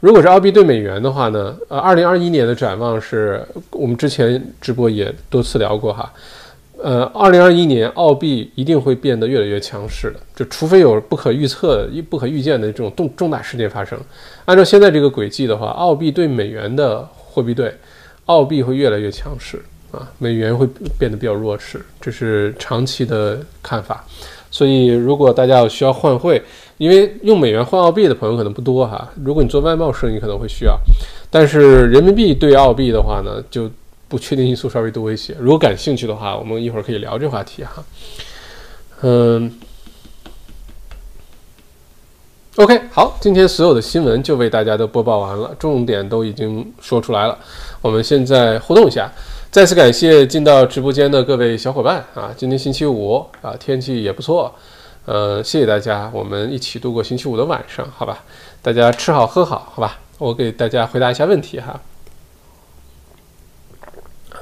[0.00, 1.54] 如果是澳币对美元的话呢？
[1.68, 6.10] 呃，二零二一年的展望是我们之前直播也多次聊过哈。
[6.80, 13.98] 呃，二零二一年澳币一定会变得越来越强势的，就除非有不可预测、不可预见的这种重重大事件发生。
[14.48, 17.70] 按照现在这个轨迹的话，澳币对美元的货币对
[18.24, 20.66] 澳币会越来越强势啊，美元会
[20.98, 24.02] 变得比较弱势，这是长期的看法。
[24.50, 26.42] 所以，如果大家有需要换汇，
[26.78, 29.06] 因为用美元换澳币的朋友可能不多哈。
[29.22, 30.80] 如果你做外贸生意，可能会需要。
[31.30, 33.70] 但是人民币对澳币的话呢，就
[34.08, 35.36] 不确定因素稍微多一些。
[35.38, 37.84] 如果感兴趣的话，我们一会儿可以聊这话题哈。
[39.02, 39.52] 嗯
[42.58, 47.38] ，OK，好，今天所有的新闻就为大家都播报完了，重点都已经说出来了。
[47.80, 49.08] 我们现在互动一下。
[49.50, 52.30] 再次感谢进到直播间的各位小伙伴啊！
[52.36, 54.54] 今天星期五啊，天气也不错，
[55.06, 58.18] 呃，谢谢大家，我们一起度过星期五的晚上，好吧？
[58.60, 59.98] 大家吃好喝好，好吧？
[60.18, 61.80] 我给大家回答一下问题哈。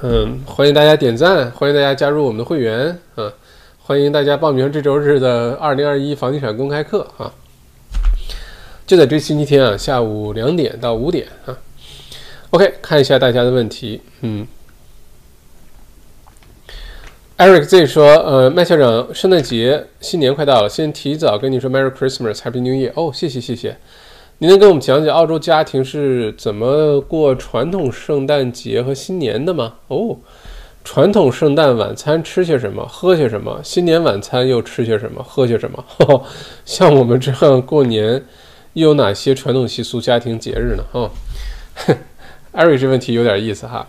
[0.03, 3.33] 嗯，欢迎大家点赞，欢迎大家加入我们的会员，嗯，
[3.85, 7.33] 欢迎大家报名这周日的二零二一房地产公开课啊，
[8.87, 11.59] 就在这星期天啊，下午两点到五点啊。
[12.51, 14.47] OK，看一下大家的问题，嗯。
[17.37, 22.93] Eric Z 说：“呃，麦校长，圣诞节、新年快到了，先提早跟你说 Merry Christmas, Happy New Year。
[22.95, 23.77] 哦，谢谢谢谢。
[24.39, 29.75] 您能跟我们讲讲澳洲家庭是怎么过传统圣诞节和新年的吗？
[29.89, 30.17] 哦，
[30.83, 33.61] 传统圣诞晚餐吃些什么，喝些什么？
[33.63, 35.85] 新年晚餐又吃些什么，喝些什么？
[36.65, 38.25] 像我们这样过年，
[38.77, 40.85] 又有哪些传统习俗、家庭节日呢？
[40.93, 41.11] 哦。
[42.53, 43.87] ”艾瑞这问题有点意思哈，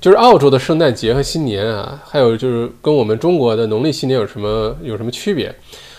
[0.00, 5.54] 就是澳洲的圣诞节和新年啊，还有就是跟我们中国的农历新年有什么有什么区别？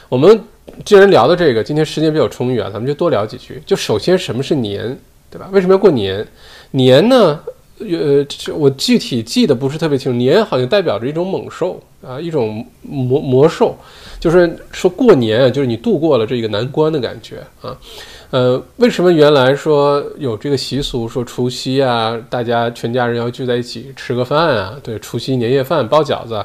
[0.09, 0.39] 我们
[0.83, 3.61] 既然聊到这个，今天时间比较充裕啊，咱们就多聊几句。
[3.65, 4.97] 就首先什么是年，
[5.29, 5.47] 对吧？
[5.51, 6.25] 为什么要过年？
[6.71, 7.39] 年呢？
[7.79, 10.17] 呃，我具体记得不是特别清楚。
[10.17, 13.75] 年好像代表着一种猛兽啊，一种魔魔兽，
[14.19, 17.77] 就是说过年啊，就是你度过了这个难关的感觉啊。
[18.29, 24.75] 呃，为什么原来说有这个习俗，说除夕啊，大家全家人要聚在一起吃个饭啊？
[24.83, 26.43] 对，除夕年夜饭包饺子，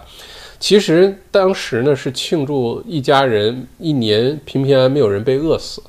[0.61, 5.83] 其实当时呢是庆祝一家人一年平平安安，没有人被饿死，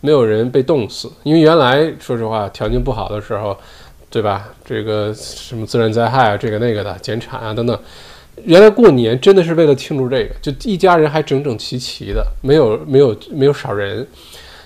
[0.00, 1.12] 没有人被冻死。
[1.24, 3.54] 因为原来说实话条件不好的时候，
[4.14, 4.48] 对吧？
[4.64, 7.76] 这个什么自然灾害啊，这个那个的减产啊等等，
[8.44, 14.06] 原来过年真的是为了庆祝这个，就一家人还整整齐齐的，没有没有没有少人。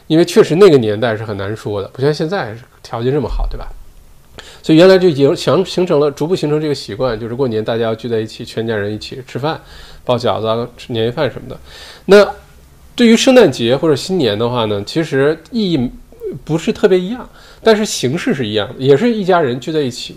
[0.07, 3.66] 因为确实那个年代是很难说的，不像现在条件这么好，对吧？
[4.62, 9.59] 所以原来就已经形形成了，逐步形成这个习惯，就是过年大家要聚在一起，全家人一起吃饭，
[10.05, 11.59] 包饺子、吃年夜饭什么的。
[12.05, 12.34] 那
[12.94, 15.90] 对于圣诞节或者新年的话呢，其实意义
[16.45, 17.29] 不是特别一样，
[17.62, 20.16] 但是形式是一样的，也是一家人聚在一起。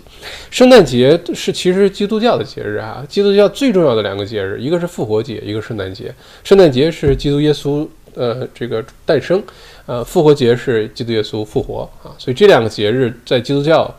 [0.50, 6.14] 圣诞节是其实基督教的节日啊，基督教最重要的两个节日，一个是复活节，一个圣诞节。
[6.44, 9.42] 圣诞节是基督耶稣呃这个诞生，
[9.86, 13.94] 呃复活节是基督耶稣复活啊，所以这两个节日在基督教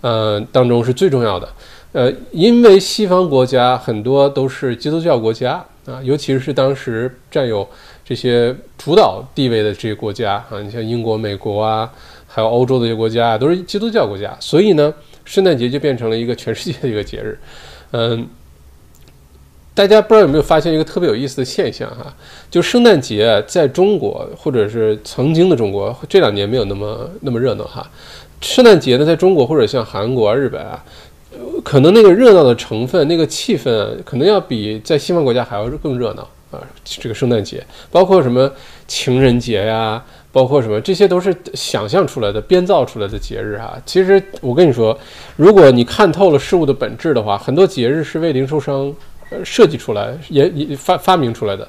[0.00, 1.48] 呃当中是最重要的。
[1.92, 7.68] 呃，因为西方国家很多都是基督教国家啊，尤其是当时占有。
[8.04, 11.90] 这些主导地位的这些国家啊，你像英国、美国啊，
[12.26, 14.92] 还有欧洲的一些国家啊，都是基督教国家，所以呢，
[15.24, 17.38] 圣诞节就变成了一个全世界的一个节日。
[17.92, 18.26] 嗯，
[19.74, 22.12] 大家不知道有没有发现一个特别有意思的现象哈？
[22.50, 27.88] 就圣诞节在中国或者是曾经的中国，这两年没有那么那么热闹哈。
[28.40, 30.84] 圣诞节呢，在中国或者像韩国、日本啊，
[31.62, 36.28] 可能那个热闹的成分、那个气氛，可能要比在西方国家还要更热闹。
[36.52, 38.48] 啊，这个圣诞节，包括什么
[38.86, 40.00] 情人节呀，
[40.30, 43.76] 包括什么，这些都是想象出来的、编造出来的节日啊。
[43.84, 44.96] 其实我跟你说，
[45.36, 48.94] 如果你看透了事物的本质的话，很多节日是为零售商
[49.30, 51.66] 呃设计出来、也也发发明出来的，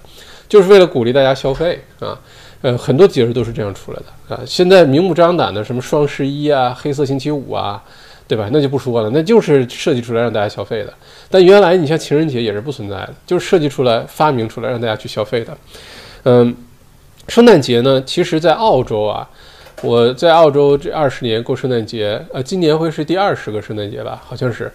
[0.47, 2.19] 就是为了鼓励大家消费啊。
[2.61, 4.41] 呃，很多节日都是这样出来的啊。
[4.45, 7.83] 现在明目张胆的什么双十一啊、黑色星期五啊。
[8.27, 8.49] 对吧？
[8.51, 10.93] 那就不说了，那就是设计出来让大家消费的。
[11.29, 15.57] 但原来你像情人节也是不存在的，就是设计出来、发明出来让大家去消费的。
[16.23, 16.55] 嗯，
[17.27, 19.29] 圣诞节呢，其实在澳洲啊，
[19.81, 24.21] 我在澳洲这二十年过圣诞节，呃，今年会是第二十个圣诞节吧？
[24.25, 24.71] 好像是。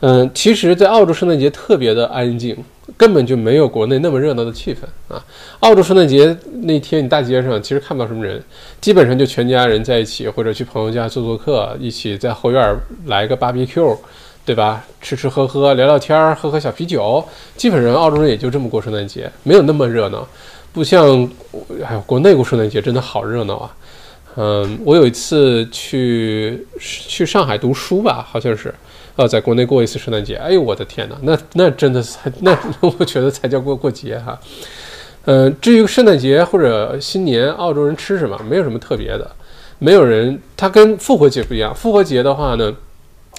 [0.00, 2.56] 嗯，其实，在澳洲圣诞节特别的安静，
[2.96, 4.78] 根本就没有国内那么热闹的气氛
[5.12, 5.20] 啊。
[5.58, 8.40] 澳洲圣诞节那天，你大街上其实看不到什么人，
[8.80, 12.76] 基本上就全家人在一起，或者去朋友家做做客，一起在后院
[13.06, 13.98] 来个 barbecue，
[14.44, 14.84] 对吧？
[15.00, 17.24] 吃吃喝喝，聊聊天，喝喝小啤酒。
[17.56, 20.24] 基本上澳洲人也就这么过圣诞节，没有那么热闹，
[20.72, 21.28] 不像
[21.84, 23.74] 哎，国内过圣诞节真的好热闹啊。
[24.36, 28.72] 嗯，我有一次去去上海读书吧，好像是。
[29.18, 34.38] 呃，在国内过一次圣诞节，哎呦我的天哪，那那真的是那 我觉得才叫过过节哈。
[35.24, 39.28] 呃，至于圣诞节或者新年，澳洲人吃什么，没有什么特别的，
[39.80, 41.74] 没有人，它跟复活节不一样。
[41.74, 42.72] 复活节的话呢，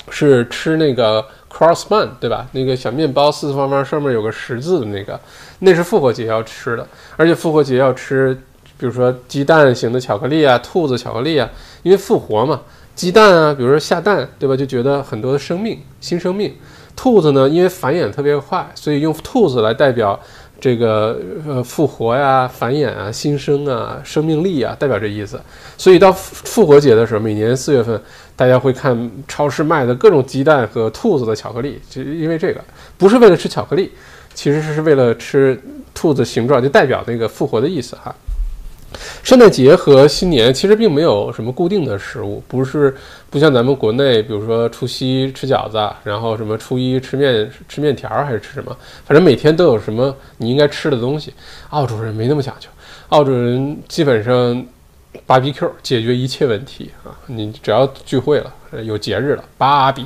[0.10, 2.46] 是吃那个 cross bun，对吧？
[2.52, 5.18] 那个小面包四四方方，上面有个十字的那个，
[5.60, 6.86] 那是复活节要吃的。
[7.16, 8.38] 而且复活节要吃，
[8.78, 11.50] 比如说鸡蛋型的巧克力啊，兔子巧克力啊，
[11.84, 12.60] 因为复活嘛。
[13.00, 14.58] 鸡蛋啊，比如说下蛋，对吧？
[14.58, 16.54] 就觉得很多的生命，新生命。
[16.98, 20.20] 兔子呢，因为繁衍特别快，所以用兔子来代表
[20.60, 25.40] 这个呃复活呀、繁衍啊、新生啊、生命力啊，代表这意思。
[25.78, 27.98] 所以到复活节的时候，每年四月份，
[28.36, 32.60] 大家会看超市卖的各种鸡蛋和兔子的巧克力，就因为这个，
[32.98, 33.94] 不是为了吃巧克力，
[34.34, 35.58] 其实是为了吃
[35.94, 38.14] 兔子形状，就代表那个复活的意思哈。
[39.24, 42.96] 圣诞节和新年其实并没有什么固定的食物，不是
[43.30, 48.76] 不像咱们国内，比如说除夕吃饺子，然后什么初一吃面吃面条还是吃什么，
[49.06, 51.34] 反正每天都有什么你应该吃的东西。
[51.70, 52.68] 澳洲人没那么讲究，
[53.10, 54.66] 澳洲人基本上
[55.26, 60.06] b 比 Q b 解决一切问题啊，你只要聚会了，有节日了，芭比，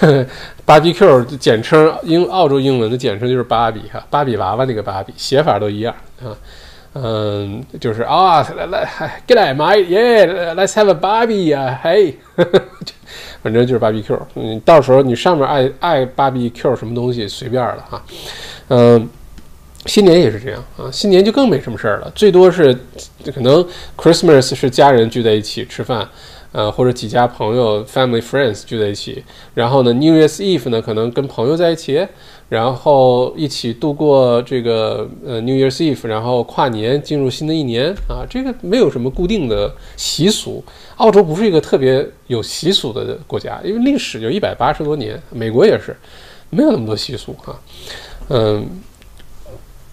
[0.66, 6.36] barbecue 简称英澳洲英文的简称就是芭比哈，芭比娃娃那个芭比，写法都一样啊。
[6.94, 8.86] 嗯，就是啊，来来
[9.26, 12.14] ，get 来买，yeah，let's have a barbie 呀，嘿，
[13.42, 14.18] 反正就是 barbecue。
[14.34, 18.02] 嗯，到时候你上面爱爱 barbecue 什么东西随便了哈。
[18.68, 19.08] 嗯，
[19.86, 22.76] 新年也是这样啊，新年就更没什么事儿了，最多是
[23.34, 23.66] 可能
[23.96, 26.06] Christmas 是家人聚在一起吃饭，
[26.52, 29.24] 呃，或者几家朋友 family friends 聚在一起，
[29.54, 32.06] 然后呢，New Year's Eve 呢，可能跟朋友在一起。
[32.52, 40.62] 然后一起度过这个呃 New Year's Eve，然后跨年进入新的一年啊，这个没有什么固定的习俗。
[40.98, 45.96] 澳洲不是一个特别有习俗的国家，因为历史就一百八十多年，美国也是
[46.50, 47.58] 没有那么多习俗啊。
[48.28, 48.68] 嗯，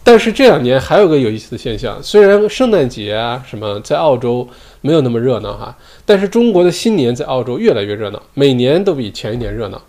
[0.04, 4.46] 但是这两年还有个有意思的现象，虽然圣诞节啊什么在澳洲
[4.82, 5.74] 没有那么热闹哈，
[6.06, 9.82] 但是中国的新年在澳洲越来越热闹，每年都比前一年热闹。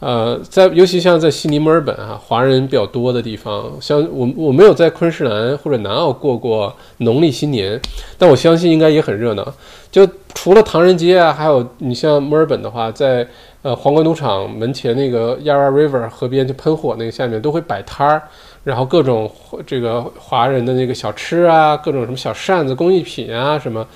[0.00, 7.80] 呃，在尤其像在悉尼、墨尔本啊，华人比较多的地方，像我我没有在昆士兰或者南澳过过农历新年，
[8.18, 9.54] 但我相信应该也很热闹。
[9.90, 13.26] 就除了唐人街啊，还有你像墨尔本的话，在
[13.62, 18.20] 呃皇冠赌场门前那个 Yarra River 河边就喷火那个下面都会摆摊儿，
[18.64, 19.30] 然后各种
[19.64, 23.86] 这个华人的那个小吃啊，各种什么小扇子、工艺品啊什么，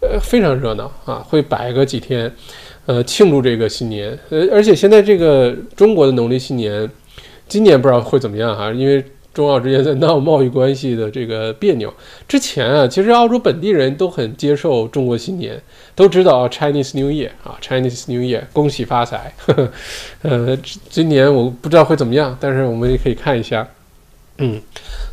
[0.00, 2.32] 呃非常热闹啊，会摆个几天。
[2.88, 4.18] 呃，庆祝这个新年。
[4.30, 6.88] 呃，而且现在这个中国的农历新年，
[7.46, 11.92] 今年不知道会怎么样哈，因为中澳之间在闹贸易关系的这个别扭。
[12.26, 15.60] 之前啊，其实澳洲本地人都很接受中国新年，
[15.94, 19.34] 都知道 Chinese New Year 啊，Chinese New Year，恭喜发财。
[19.36, 19.70] 呵 呵
[20.22, 20.58] 呃，
[20.88, 23.68] 今年我不知道会怎么样，但是我们也可以看一下。
[24.38, 24.58] 嗯，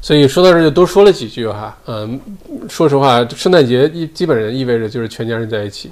[0.01, 1.77] 所以说到这就多说了几句哈。
[1.87, 2.17] 嗯，
[2.69, 5.91] 说实话，圣诞节一基本上意味着就是全家人在一起，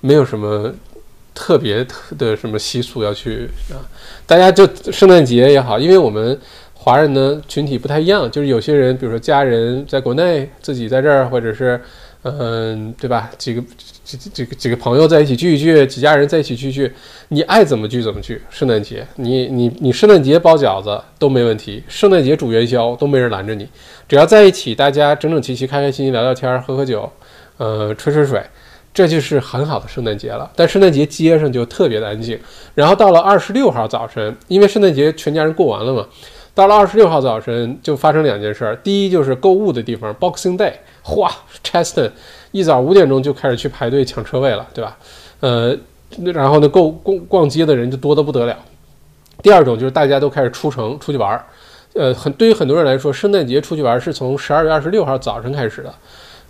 [0.00, 0.72] 没有什么
[1.36, 3.78] 特别特的什么习俗要去啊。
[4.26, 6.36] 大家就圣诞节也好，因为我们
[6.74, 11.80] 华人的群体不太一样，就是有些人，比如说家人在国内，自己在这儿，或者是
[12.22, 13.30] 嗯，对吧？
[13.38, 13.62] 几个。
[14.06, 16.88] 几几个几个朋友在一起聚一聚，几家人在一起聚聚，
[17.30, 18.40] 你爱怎么聚怎么聚。
[18.50, 23.68] 圣诞节，你你你圣诞节包饺子都没问题，圣诞节煮元宵都没人拦着你，
[24.08, 27.10] 只要在一起，大家整整齐齐、开开心心聊聊天、喝喝酒，
[27.56, 28.40] 呃，吹吹水，
[28.96, 30.50] 这就是很好的圣诞节了。
[30.56, 32.40] 但圣诞节街上就特别的安静。
[32.74, 36.06] 然后到了二十六号早晨，因为圣诞节全家人过完了嘛，
[36.54, 38.74] 到了二十六号早晨就发生两件事儿。
[38.76, 40.72] 第一就是购物的地方，Boxing Day，
[41.02, 41.30] 哗
[41.62, 42.10] ，Cheston。
[42.52, 44.96] 一早五点钟就开始去排队抢车位了，对吧？
[45.40, 45.76] 呃，
[46.32, 48.56] 然后呢，购逛逛街的人就多得不得了。
[49.42, 51.44] 第二种就是大家都开始出城出去玩儿，
[51.92, 55.94] 呃，很对于很多人来说，圣诞节出去玩是从十二月二十六号早晨开始的，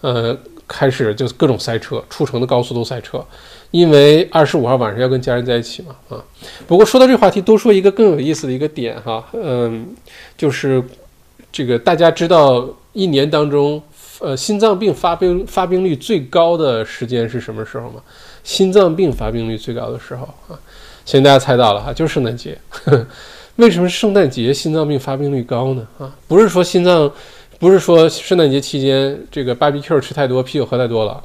[0.02, 0.36] 呃，
[0.66, 3.24] 开始就各种塞车，出城的高速都塞车，
[3.70, 6.22] 因为二十五号晚上要跟家人在一起嘛，啊。
[6.66, 9.94] 不过说到这个话题，多说一个更有意思的一个点哈，嗯，
[10.36, 10.82] 就是
[11.50, 13.82] 这个大家知道一年当中。
[14.18, 18.00] 呃，心脏病发病发病率最高的时间是什么时候吗？
[18.42, 20.56] 心脏病发病率最高的时候啊，
[21.04, 22.56] 现在大家猜到了哈，就是圣诞节。
[23.56, 25.86] 为什么圣诞节心脏病发病率高呢？
[25.98, 27.12] 啊，不是说心脏，
[27.58, 31.22] 不是说圣诞节期间这个 BBQ 吃太多，啤酒喝太多了，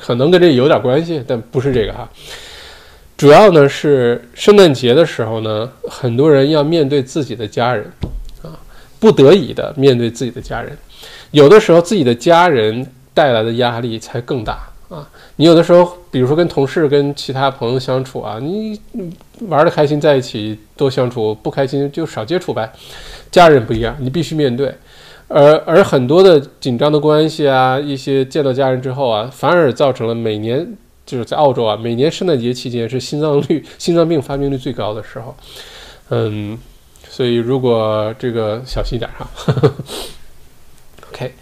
[0.00, 2.08] 可能跟这有点关系，但不是这个哈。
[3.16, 7.84] 主要呢是圣诞节的时候呢，很多人要面对自己的家人
[8.42, 8.56] 啊，
[8.98, 10.76] 不得已的面对自己的家人。
[11.30, 15.06] 有的时候自己的家人带来的压力才更大啊！
[15.36, 18.80] 你有的时候，比如说跟同事、跟其他朋友相处啊，你
[19.40, 22.72] 玩的开心在一起多相处，不开心就少接触呗。
[23.30, 24.74] 家人不一样，你必须面对。
[25.32, 30.76] 而而很多的紧张的关系啊，一些见到家人之后啊，反而造成了每年
[31.06, 35.36] 就是在澳洲啊，每年圣诞节期间是心脏率、心脏病发病率最高的时候。
[36.08, 36.58] 嗯，
[37.08, 39.30] 所以如果这个小心点哈。
[41.12, 41.32] OK，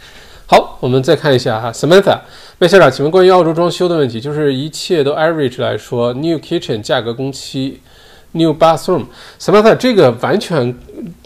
[0.46, 2.20] 好，我们再看一下哈，Samantha，
[2.58, 7.80] 魏校长，请问关于澳洲装修的问题，就是一切都 average 来说，new kitchen 价格工期
[8.32, 9.04] ，new bathroom，
[9.38, 10.74] 什么的这个完全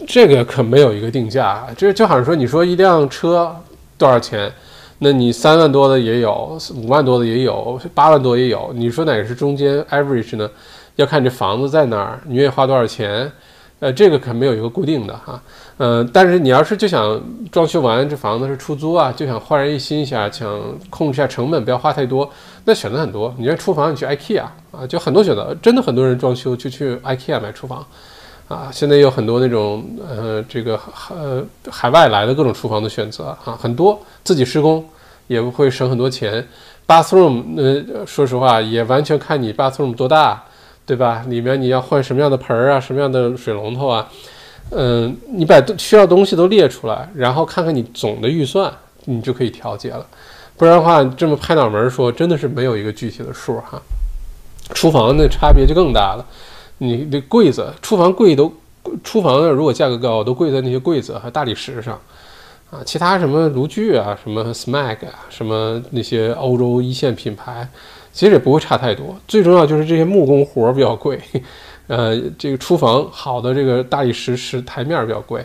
[0.07, 3.55] 这个可没有一个定价，这就好像说你说一辆车
[3.97, 4.51] 多少钱，
[4.99, 10.49] 那你三万多的也有，五万多的也有，八万多也有，你说哪个是中间 average 呢？
[10.95, 13.31] 要看这房子在哪儿，你愿意花多少钱。
[13.83, 15.41] 呃，这个可没有一个固定的哈，
[15.75, 17.21] 嗯，但是你要是就想
[17.51, 20.57] 装修完这房子是出租啊，就想焕然一新一下，想
[20.89, 22.29] 控制一下成本，不要花太多，
[22.63, 23.35] 那选择很多。
[23.37, 27.85] 你像厨房，你去 IKEA 啊，就很多选择，真的很多人装修就去 IKEA 买厨房，
[28.47, 30.79] 啊，现在有很多那种呃这个
[31.09, 34.81] 呃海外来的各种厨房的选择啊，很多自己施工
[35.27, 36.47] 也不会省很多钱。
[36.87, 40.41] Bathroom，呃，说实话也完全看你 Bathroom 多大。
[40.85, 41.23] 对吧？
[41.27, 44.09] 里面你要换什么样的盆儿啊，什么样的水龙头啊？
[44.71, 48.71] 嗯，你把需要东西都列出来，然后看看你总的预算，
[49.05, 50.05] 你就可以调节了。
[50.57, 53.81] 不然的话，这么拍脑门说，真的是没有一个具体的数哈。
[54.73, 56.25] 厨房的差别就更大了。
[56.77, 58.51] 你那柜子，厨房柜都，
[59.03, 61.99] 厨房如果价格高，都贵在那些柜子和大理石上
[62.71, 62.79] 啊。
[62.85, 67.67] 其他什么炉具啊，什么 Smeg 啊，什么那些欧洲一线品牌。
[68.13, 71.19] 其实也不会差太多，最重要就是这些木工活儿比较贵，
[71.87, 75.43] 呃，这个厨房好的这个大理石石台面比较贵，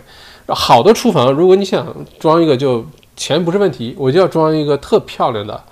[0.49, 2.85] 好的厨房如果你想装一个就
[3.17, 5.65] 钱不是问题，我就要装一个特漂亮的，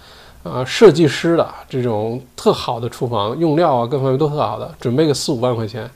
[0.43, 5.89] 啊，设计师的这种特好的厨房，用料啊各方面都特好的，准备个四五万块钱，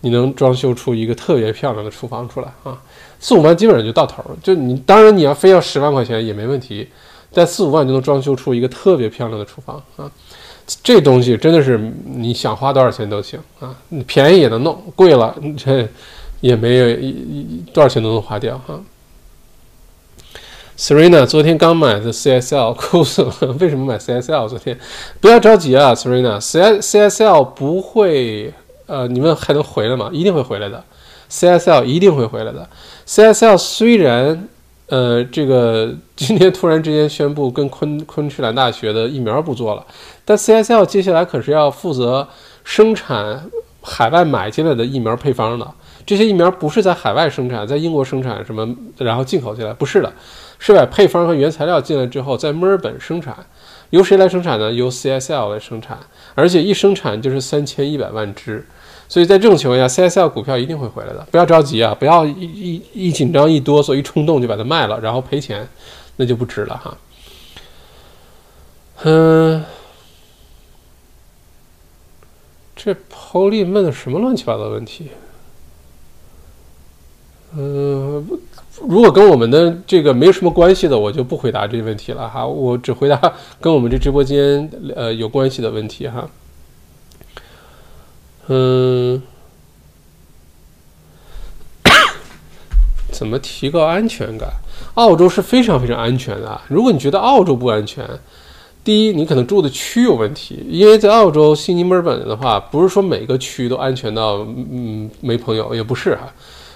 [0.00, 2.76] 你能装修出一个特别漂亮的厨房出来啊，
[3.20, 6.88] 四五万基本上就到头了，就你当然你要非要十万块钱也没问题，
[7.32, 10.10] 但四五万就能装修出一个特别漂亮的厨房啊。
[10.82, 15.88] 这东西真的是你想花多少钱都行啊，你便宜也能弄，贵了这
[16.40, 16.86] 也没有
[17.72, 18.80] 多少钱都能花掉哈。
[20.78, 24.48] Serena 昨天刚买的 CSL 哭死了， 为什么买 CSL？
[24.48, 24.78] 昨天
[25.20, 28.54] 不要着急啊，Serena，C CSL 不会
[28.86, 30.08] 呃，你们还能回来吗？
[30.12, 30.82] 一定会回来的
[31.30, 32.66] ，CSL 一定会回来的。
[33.06, 34.48] CSL 虽然
[34.90, 39.86] 呃，这个今天突然之间宣布跟昆昆士兰大学的疫苗不做了，
[40.24, 42.26] 但 CSL 接下来可是要负责
[42.64, 43.48] 生产
[43.80, 45.72] 海外买进来的疫苗配方的。
[46.04, 48.68] 这些疫苗不是在海外生产，在英国生产什么，
[48.98, 50.12] 然后进口进来，不是的，
[50.58, 53.36] 是把配方和原材料进来之后，在墨尔本生产。
[53.90, 54.72] 由谁来生产呢？
[54.72, 55.98] 由 CSL 来生产，
[56.34, 58.66] 而且一生产就是三千一百万只。
[59.10, 61.26] 所以在这种情况下，CSL 股票一定会回来的。
[61.32, 65.68] 不要着急啊，不要一一一紧张一哆嗦一冲动就把它卖了，然后赔钱，
[66.14, 66.96] 那就不值了哈。
[69.02, 69.64] 嗯，
[72.76, 75.08] 这 Pauline 问的什么乱七八糟的问题？
[77.56, 78.24] 嗯，
[78.80, 82.46] 如果跟我们的这个没什么关系的，我就不回答这些问题了哈。
[82.46, 83.20] 我只回答
[83.60, 86.30] 跟我们这直播间呃有关系的问题哈。
[88.52, 89.22] 嗯，
[93.12, 94.48] 怎么提高安全感？
[94.94, 96.60] 澳洲是非常非常安全的。
[96.66, 98.04] 如果你觉得澳洲不安全，
[98.82, 100.66] 第一，你可能住的区有问题。
[100.68, 106.22] 因为在澳洲悉尼、墨尔本的话，不是说每个区都安全到嗯没朋友，也不是哈。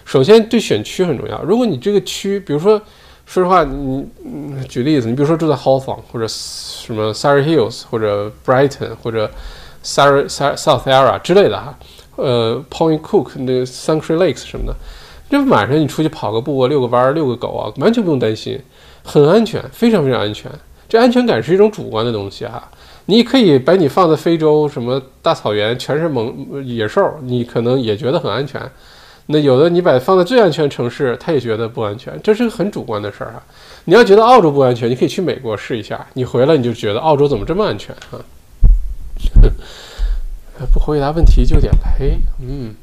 [0.05, 1.43] 首先，对选区很重要。
[1.43, 2.81] 如果你这个区，比如说，
[3.27, 4.07] 说实话，你
[4.69, 9.29] 举例子，你比如说住在 Hawthorn 或者什么 Surrey Hills 或者 Brighton 或者。
[9.85, 11.79] South South Area 之类的哈，
[12.17, 14.75] 呃，Point Cook 那个 Sanctuary Lakes 什么的，
[15.29, 18.61] 这晚上你出去跑个步啊，遛个弯儿，遛个狗啊，完全不用担心，
[19.05, 20.51] 很安全，非常非常安全。
[20.89, 22.71] 这安全感是一种主观的东西哈，
[23.07, 28.61] 你可以把你放在非洲什么大草原，全是猛野兽，你可能也觉得很安全。
[29.27, 33.43] 那有的你把它放在最安全城市，他也觉得不安全，这是个很主观的事儿哈。
[33.87, 38.21] 你要觉得澳洲不安全，你可以去美国试一下，你回来你就觉得澳洲怎么这么安全啊。
[40.73, 42.19] 不回答问题就点呸。
[42.41, 42.75] 嗯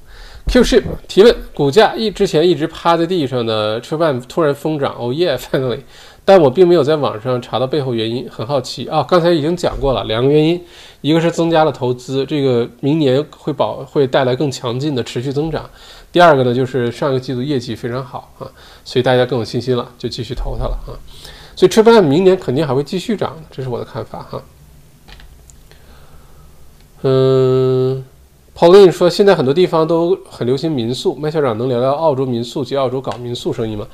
[0.47, 5.79] ，Q ship 提问：股价一之前一直趴在地上的车办突然疯涨，Oh yeah，finally！
[6.23, 9.01] 但我并没有在网上查到背后原因，很好奇啊。
[9.01, 10.63] 刚才已经讲过了，两个原因，
[11.01, 15.63] 一个是增加了投资，这个明年会保会带来更强劲的持续增长；
[16.11, 18.45] 第二个呢，就是上一个季度业绩非常好啊，
[18.85, 20.93] 所以大家更有信心了，就继续投它了啊。
[21.55, 24.39] 所以车办明年肯定还会继续涨，这是我的看法哈。
[27.03, 28.03] 嗯
[28.55, 31.15] ，Pauline 说，现在很多地方都很流行民宿。
[31.15, 33.87] 麦校长能聊聊澳洲民宿及澳洲搞民宿生意吗？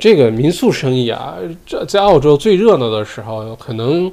[0.00, 4.10] 这个民宿生意啊，这在澳洲最热闹的时候，可能，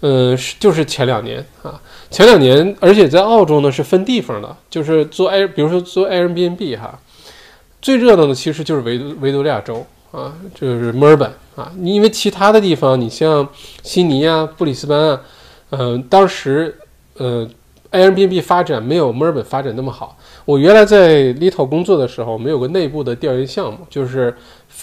[0.00, 1.78] 嗯，是就是前两年啊，
[2.10, 6.98] 前两年，而且在澳洲呢是分地方的，就是做 Air，比如说做 Airbnb 哈，
[7.82, 13.46] 最热闹的其实就是维维多利亚州啊，就是墨尔本啊，因为其他的地方，你像
[13.82, 15.20] 悉尼啊、布里斯班啊，
[15.68, 16.78] 嗯，当时。
[17.22, 17.48] 呃
[17.92, 20.18] ，Airbnb 发展没有墨尔本发展那么好。
[20.44, 24.34] 我原来在 Little 工作的时候，我们有个内部的调研项目，就是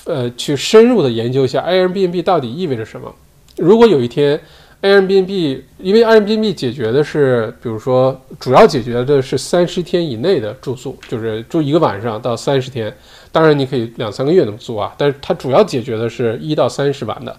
[0.05, 3.13] 呃去深入的研究一下 Airbnb 到底意味着什么。
[3.57, 4.39] 如果有一天
[4.81, 12.95] Airbnb，因为 Airbnb 解决的是，比如说主要解决的是三十天以内的住宿，就是住一个晚上到三十天，
[13.33, 17.35] 当然你可以两三个月那么租啊，但是它主要解决的是一到三十晚的。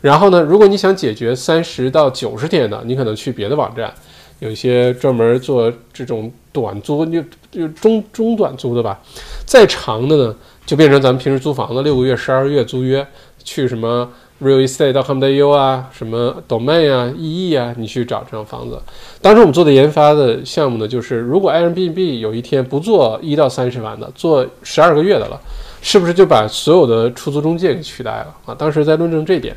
[0.00, 3.94] 然后呢，如果你想解决三十到九十天的，你可能去别的网站。
[4.40, 9.00] 有一些专门做这种短租，就就中中短租的吧。
[9.46, 10.34] 再长的呢，
[10.66, 13.06] 就变成咱们平时租房子六个月、十二个月租约，
[13.44, 14.10] 去什么
[14.42, 18.80] real estate 到 com.au 啊，什么 domain 啊、EE 啊，你去找这种房子。
[19.20, 25.38] 当时我们做的研发的项目呢，就是如果 Airbnb 有一天不做一到三十万的，做十二个月的了，
[25.82, 28.54] 是不是就把所有的出租中介给取代了啊？
[28.54, 29.54] 当时在论证这点。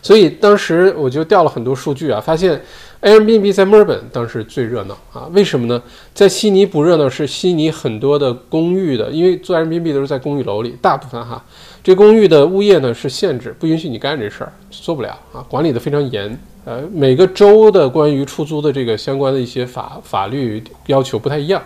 [0.00, 2.62] 所以当时我就调了很多数据啊，发现。
[3.06, 5.30] Airbnb 在墨尔本当时最热闹啊？
[5.32, 5.80] 为什么呢？
[6.12, 11.40] 在悉尼不热闹，是悉尼很多的公寓的，因为做 Airbnb 都是在公寓楼里，大部分哈，
[11.84, 16.36] 这公寓的物业呢是限制，不允许你干这事儿，做不了啊，管理的非常严。
[16.64, 21.62] 呃，每个州的关于出租的这个相关的一些法法律要求不太一样。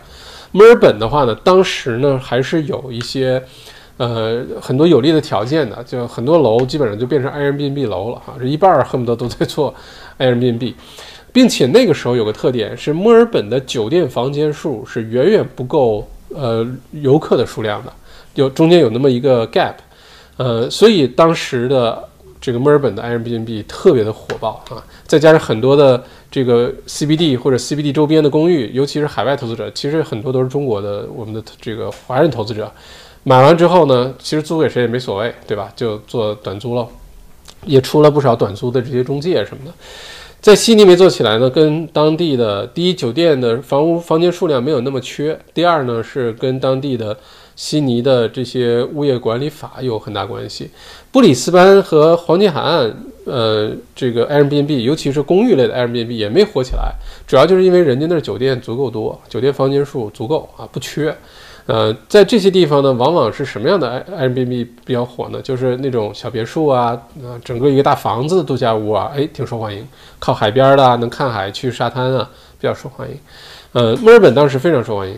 [0.52, 3.42] 墨尔本的话呢，当时呢还是有一些
[3.96, 9.74] 呃很多有利的条件的，就很多楼基本上就变成 Airbnb 楼了哈，这一半恨不得都在做
[10.18, 10.74] Airbnb。
[11.32, 17.92] 并且那个时候有个特点是，墨尔本的酒店房间数是远远不够呃游客的数量的，
[18.34, 19.74] 有中间有那么一个 gap，
[20.36, 22.08] 呃，所以当时的
[22.40, 32.72] 这个墨尔本的 Airbnb 特别的火爆啊，再加上很多的这个 CBD 或者 CBD 周边的公寓，尤其是海外投资者，其实很多都是中国的我们的这个华人投资者，
[33.22, 35.70] 买完之后呢，其实租给谁也没所谓，对吧？
[35.76, 36.88] 就做短租喽，
[37.66, 39.72] 也出了不少短租的这些中介什么的。
[40.40, 45.38] 在悉尼没做起来呢，跟当地的第一酒店的房屋房间数量没有那么缺。
[45.52, 47.14] 第二呢，是跟当地的
[47.54, 50.70] 悉尼的这些物业管理法有很大关系。
[51.12, 52.90] 布里斯班和黄金海岸，
[53.26, 56.94] 呃，这个 Airbnb，尤其是公寓类的 Airbnb 也没火起来，
[57.26, 61.14] 主要就是因为人家那酒店足够多，酒店房间数足够啊，不缺。
[61.66, 65.40] 呃，在这些地方呢，往往是什么样的 Airbnb 比较火呢？
[65.40, 69.86] 就是那种小别墅啊，啊，整个一个大房子的度假屋啊，哎，挺受欢迎。
[70.18, 73.16] 靠海边的，能看海，去沙滩啊，比较受欢迎。
[73.72, 75.16] 呃，墨尔本当时非常受欢迎，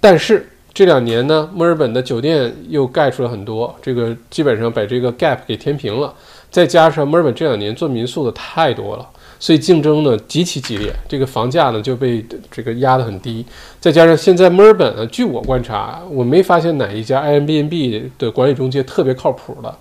[0.00, 6.12] 但是这两年呢，墨尔本的酒店又盖出了很多，这个基本上把这个 gap 给填平了。
[6.50, 9.08] 再加上墨尔本这两年做民宿的太多了。
[9.44, 13.44] 所以竞争呢极其激烈，这个房价呢就被这个压得很低。
[13.78, 19.76] 再加上现在墨尔本呢，据我观察，我没发现哪一家 Airbnb 的管理中介特别靠谱的。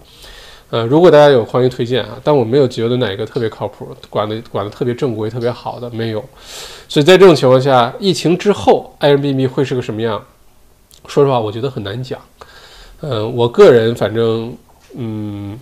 [0.69, 2.19] 呃，如果大家有，欢迎推荐啊。
[2.25, 6.21] 但我没有觉得哪个特别靠谱，管的管的特别正规、特别好的没有。
[6.89, 10.21] 所以在这种情况下，疫情之后 Airbnb 会是个什么样？
[11.07, 12.19] 说实话，我觉得很难讲。
[12.99, 14.53] 嗯，我个人反正
[14.97, 15.57] 嗯。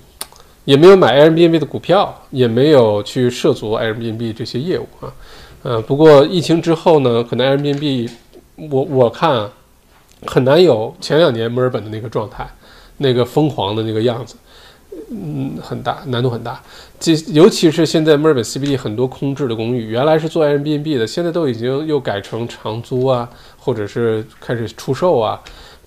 [0.71, 5.11] 也没有买 Airbnb 的股票，也没有去涉足 Airbnb 这些业务啊，
[5.63, 8.09] 呃，不过疫情之后呢，可能 Airbnb
[8.69, 9.49] 我我看
[10.27, 12.47] 很难有前两年墨尔本的那个状态，
[12.99, 14.35] 那个疯狂的那个样子，
[15.09, 16.61] 嗯，很大难度很大。
[16.97, 25.41] 这尤其是现在墨尔本 CBD 很多空置的公寓，原来是做 Airbnb 的，现在都已经又改成长租啊，或者是开始出售啊。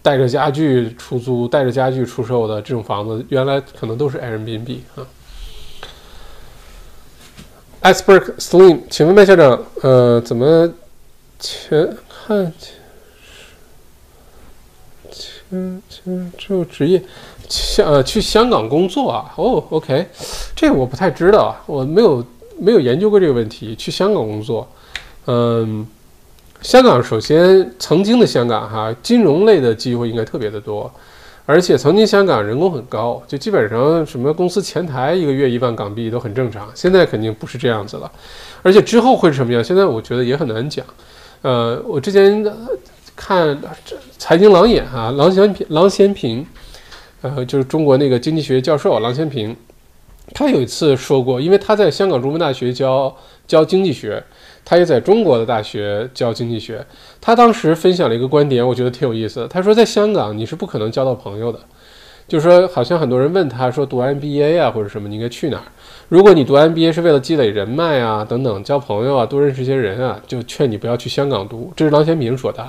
[0.05, 5.07] 带着家具出租、带着家具出售的这种房子，原来可能都是 Airbnb 啊。
[7.81, 10.71] Iceberg Slim，请问麦校长，呃，怎么
[11.41, 12.53] 前看
[15.11, 17.03] 前前就职业
[17.49, 19.33] 香呃去香港工作啊？
[19.37, 20.07] 哦，OK，
[20.55, 22.23] 这个我不太知道啊，我没有
[22.59, 23.75] 没有研究过这个问题。
[23.75, 24.69] 去香港工作，
[25.25, 25.87] 嗯。
[26.65, 30.91] 香港首先，曾经的香港哈，金融类的机会应该特别的多，
[31.45, 36.67] 而且曾经香港人工很高，就基本上什么公司前台一个月一万港币都很正常。
[36.75, 38.11] 现在肯定不是这样子了，
[38.63, 39.63] 而且之后会是什么样？
[39.63, 40.83] 现在我觉得也很难讲。
[41.43, 42.43] 呃，我之前
[43.15, 43.61] 看
[44.17, 46.47] 财经郎眼哈，郎咸平，郎咸平，
[47.21, 49.55] 呃，就是中国那个经济学教授郎咸平，
[50.33, 53.15] 他有一次说过，因为他在香港中文大学教
[53.47, 54.25] 教经济学。
[54.65, 56.85] 他也在中国的大学教经济学，
[57.21, 59.49] 他当时分享了一个观点，我觉得挺有意思的。
[59.49, 61.59] 他说，在香港你是不可能交到朋友的，
[62.27, 65.65] 就是说，好像很多人问他说，读 MBA 啊或者什么，你应该去哪儿？
[66.09, 71.73] 如果你读 MBA 是为了积累人脉啊等等，交朋友啊，多认识一些人啊，就劝你不要去香港读。
[71.75, 72.65] 这是郎咸平说的，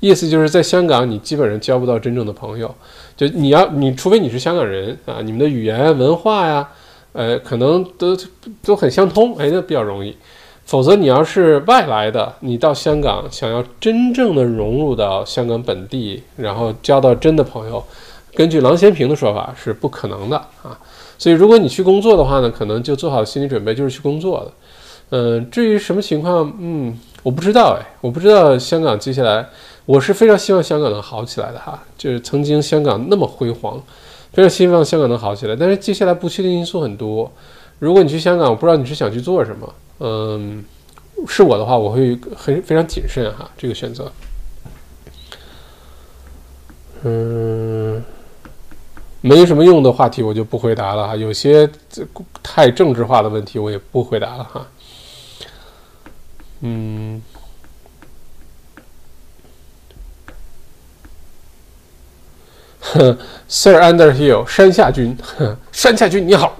[0.00, 2.74] 意思就是在香港你基本上交不到真正的朋友，
[3.16, 6.68] 就你要你除非你是香港人啊，你们的语言文化呀，
[7.12, 8.16] 呃，可能都
[8.62, 10.14] 都很相通，哎，那比较容易。
[10.64, 17.84] 否则，你要是外来的，你到香港想要真正的融入到香港本地，然后交到真的朋友，
[18.34, 20.78] 根据郎咸平的说法是不可能的啊。
[21.18, 24.52] 所以，如果你去工作的话呢，可能就做好心理准备，就是去工作的。
[25.10, 29.46] 嗯，至于什么情况，嗯，我不知道哎，我不知道香港接下来，
[29.84, 31.78] 我是非常希望香港能好起来的哈。
[31.96, 33.80] 就是曾经香港那么辉煌，
[34.32, 35.54] 非常希望香港能好起来。
[35.54, 37.30] 但是接下来不确定因素很多。
[37.78, 39.72] 如果你去香港，我不知道你是想去做什么。
[40.06, 40.62] 嗯，
[41.26, 44.12] 是我的话，我会很非常谨慎哈，这个选择。
[47.04, 48.04] 嗯，
[49.22, 51.66] 没什么用的话题我就不回答了哈，有些
[52.42, 54.66] 太政治化的问题我也不回答了哈。
[56.60, 57.22] 嗯。
[63.48, 65.16] Sir Underhill 山下君，
[65.72, 66.56] 山下君你好。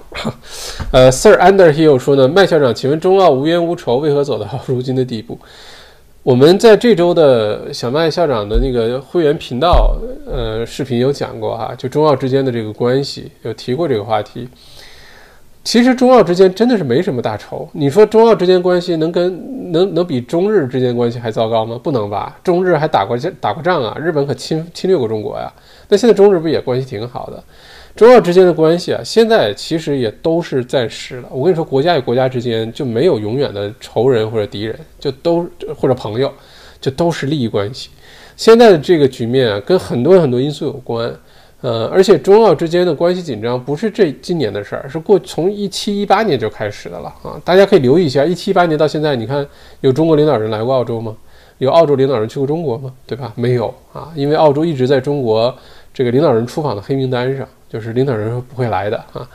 [0.91, 5.37] 呃，Sir Underhill 说呢，麦校长，请问中澳无冤无仇，为何走到 如今的地步？
[6.23, 9.95] 我们在这周的小麦校长的那个会员频道，
[10.25, 14.49] 呃，视频有讲过哈，就中澳之间的这个关系，有提过这个话题。
[15.65, 17.67] 其实中澳之间真的是没什么大仇。
[17.73, 21.77] 你说中澳之间关系能跟能能比中日之间关系还糟糕吗？
[21.83, 22.39] 不能吧？
[22.43, 25.51] 中日还打过打过仗啊，日本可侵侵略过中国呀。
[25.89, 27.43] 那现在中日不也关系挺好的？
[27.95, 31.27] 中澳之间的关系啊，现在其实也都是暂时的。
[31.31, 36.31] 我跟你说，国家与国家之间就没有永远的仇人或者敌人，就都或者朋友，
[36.79, 37.89] 就都是利益关系。
[38.35, 41.11] 现在的这个局面啊，跟很多很多因素有关。
[41.61, 47.41] 呃，而且中澳之间的关系紧张不是这今年的事儿，是过从一七一八年就开始的了啊！
[47.43, 49.43] 大家可以留意一下，一七一八年到现在，你看
[49.81, 51.15] 有中国领导人来过澳洲吗？
[51.57, 52.93] 有澳洲领导人去过中国吗？
[53.07, 53.33] 对吧？
[53.35, 55.55] 没有啊，因为澳洲一直在中国
[55.91, 59.27] 这个领导人出访的黑名单上，就是领导人不会来的啊，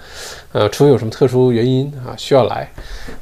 [0.53, 2.71] 呃，除非有什么特殊原因啊需要来。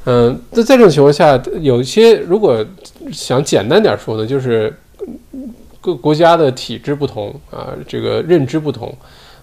[0.05, 2.63] 嗯，那在这种情况下，有一些如果
[3.11, 4.71] 想简单点说呢，就是。
[5.81, 8.93] 各国家的体制不同啊，这个认知不同，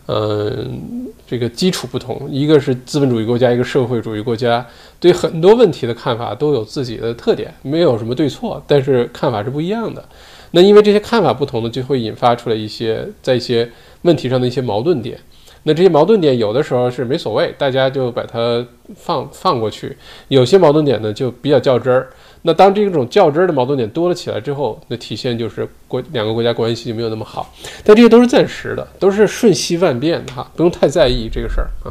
[0.07, 4.64] 嗯，这个基础不同，一个是资本主义国家，一个社会主义国家，
[5.01, 10.05] 对很多问题的看法都有自己的特点，没有什么对错，但是看法是不一样的。
[10.53, 13.70] 那因为这些看法不同呢，就会引发出来一些在一些
[14.03, 15.18] 问题上的一些矛盾点。
[15.64, 18.64] 那这些矛盾点有的时候是没所谓，大家就把它
[18.95, 19.89] 放放过去；
[20.28, 22.09] 有些矛盾点呢就比较较真儿。
[22.43, 27.53] 那当这种较真的矛盾点多了起来之后，那体现就是国两个国家关系就没有那么好。
[27.84, 31.91] 但这些都是暂时的，都是瞬息万变的哈，不用太在意这个事儿啊。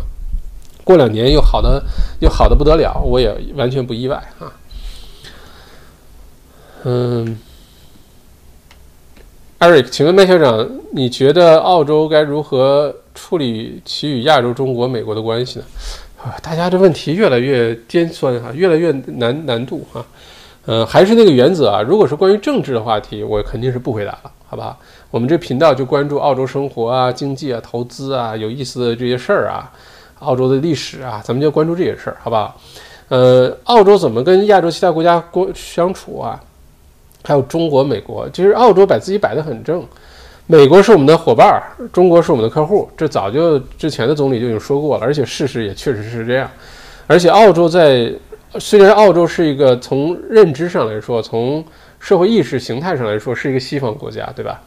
[0.83, 1.83] 过两年又好的
[2.19, 4.53] 又好的不得了，我也完全不意外啊。
[6.83, 7.37] 嗯。
[9.57, 15.65] Eric，请问麦校长，你觉得澳洲该如何处理其与亚洲、中国、美国的关系呢？
[16.21, 20.05] 啊，大家这问题越来越尖酸哈，越来越难难度哈。
[20.67, 24.77] 嗯，还是那个原则啊，如果是关于政治的话题，我肯定是不回答了，好吧？
[25.11, 29.71] 我们这频道就关注澳洲生活啊、经济啊、投资啊、有意思的这些事儿啊、
[30.19, 32.59] 澳洲的历史啊，咱们就关注这些事儿，好不好？
[33.09, 36.41] 呃，澳洲怎么跟亚洲其他国家过相处啊？
[37.23, 39.83] 还有中国、美国，其实澳洲把自己摆得很正，
[40.47, 41.61] 美国是我们的伙伴儿，
[41.93, 46.49] 中国是我们的客户，这早就之前的总理就已经说过了，而且事实也确实是这样。
[47.07, 48.11] 而且澳洲在
[48.59, 51.63] 虽然澳洲是一个从认知上来说，从
[51.99, 54.61] 社会意识形态上来说是一个西方国家，对吧？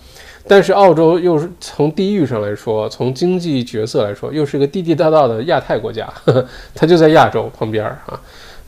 [0.47, 6.09] 但是澳洲又是从地域上来说，从经济角色来说，又是一个地地道道的亚太国家，
[6.74, 8.20] 它就在亚洲旁边儿啊。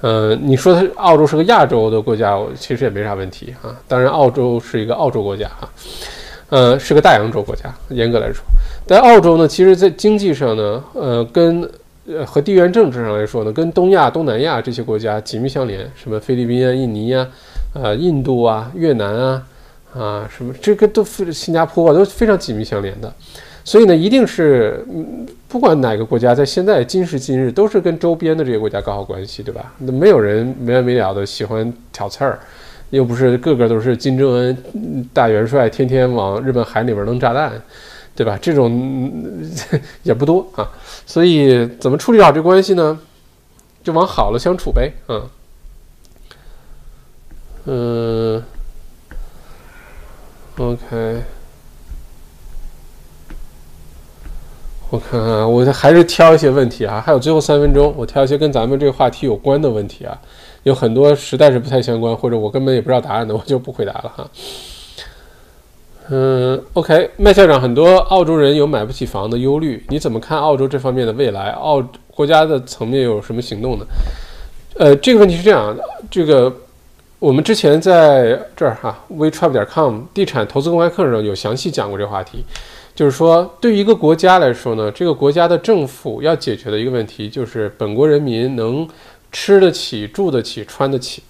[0.03, 3.75] 呃，你说它澳洲是个亚洲的国家，其实也没啥问题啊。
[3.89, 5.68] 当然，澳洲是一个澳洲国家啊，
[6.51, 8.43] 呃，是个大洋洲国家，严格来说。
[8.87, 11.71] 但澳洲呢，其实在经济上呢，呃，跟
[12.07, 17.26] 呃和地缘政治上来说呢，跟东亚、东南亚这些国家紧密相连，什么菲律宾啊、印尼呀、
[17.74, 19.42] 呃、印度啊、越南啊，
[19.94, 23.12] 啊，什么这个都非新加坡啊，都非常紧密相连的。
[23.62, 24.84] 所以呢，一定是，
[25.46, 29.72] 不管哪个国家，在现在今时今日，都是跟周边的这些国家搞好关系，对吧？
[29.78, 32.38] 那没有人没完没了的喜欢挑刺儿，
[32.88, 34.57] 又不是个个都是金正恩
[35.12, 37.53] 大元帅，天天往日本海里边扔炸弹，
[38.21, 38.39] 对吧？
[38.43, 38.71] 这种
[40.05, 40.71] 也不多啊。
[41.07, 43.01] 所以怎么处理好这关系呢？
[43.83, 45.31] 就往好了相处呗，嗯，
[47.64, 48.43] 嗯
[50.59, 51.23] ，OK。
[54.91, 60.21] 我看看，我还是挑一些问题啊，还有最后三分钟，我挑一些跟咱们这个话题有关的问题啊，
[60.64, 64.31] 有很多实在是不太相关，或者我根本也不知道答案的，我就不回答了哈。
[66.13, 71.51] 嗯，OK，麦校长，很多澳洲人有买不起房的忧虑，你怎么看澳洲这方面的未来？
[71.51, 71.81] 澳
[72.13, 73.87] 国家的层面有什么行动呢？
[74.75, 75.77] 呃，这个问题是这样，
[76.11, 76.53] 这个
[77.21, 82.45] 我们之前在这儿哈，wetravel 点 com 地产投资公开课上有详细讲过这个话题。
[82.93, 88.87] 就是说，对于一个国家来说呢，这个国家的政府要解决的一个问题，就是本国人民能
[89.31, 91.23] 吃得起、住得起、穿得起。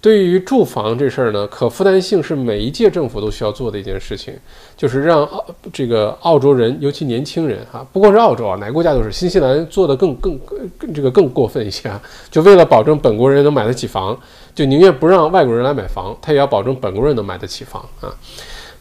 [0.00, 4.32] 对于住房这事儿呢，可负担性是每一届政府都需要做的一件事情，
[4.76, 9.12] 就是让澳这个澳洲人，尤其年轻人哈，不光是澳洲啊，哪个国家都是。
[9.12, 10.38] 新西兰做的更更
[10.78, 14.18] 更这个更过分一些啊，就为了保证本国人能买得起房，
[14.54, 18.14] 就宁愿不让外国人来买房，他也要保证本国人能买得起房啊，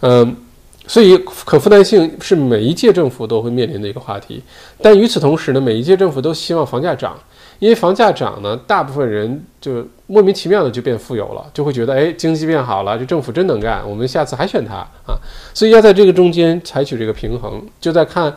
[0.02, 0.36] 嗯。
[0.88, 1.16] 所以，
[1.46, 4.42] 可负担性是每一届政府都会面临的一个话题。
[4.82, 7.16] 但与此同时呢，每一届政府都希望房价涨，
[7.60, 15.20] 因为房价涨呢，大部分人就莫名其妙的就变富有了，就会觉得，哎，经济变好了，这政府真能干，我们下次还选他啊。
[15.54, 18.34] 所以要在这个中间采取这个平衡，就在看，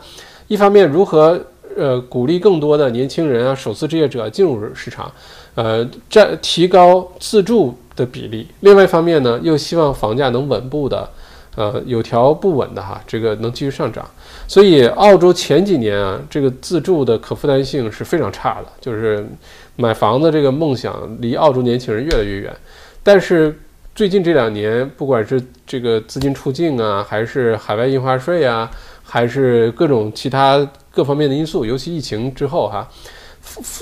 [0.47, 1.39] 一方面如何
[1.75, 5.11] 呃鼓励更多的年轻人啊、首次置业者进入市场，
[5.55, 11.09] 呃，占提高自住的比例；另外一方面呢，又希望房价能稳步的。
[11.55, 14.03] 呃，有条不紊的哈，这个能继续上涨，
[14.47, 19.23] 所以澳洲前几年啊，这个自住的可负担性是非常差的，就是
[19.75, 22.51] 买房子这个梦想离澳洲年轻人越来越远。
[23.03, 23.55] 但是
[23.93, 28.69] 最近这两年，不管是这个资金出境啊，还是海外印花税啊，
[29.03, 32.87] 还是各种其他各方面的因素，尤其疫情之后哈，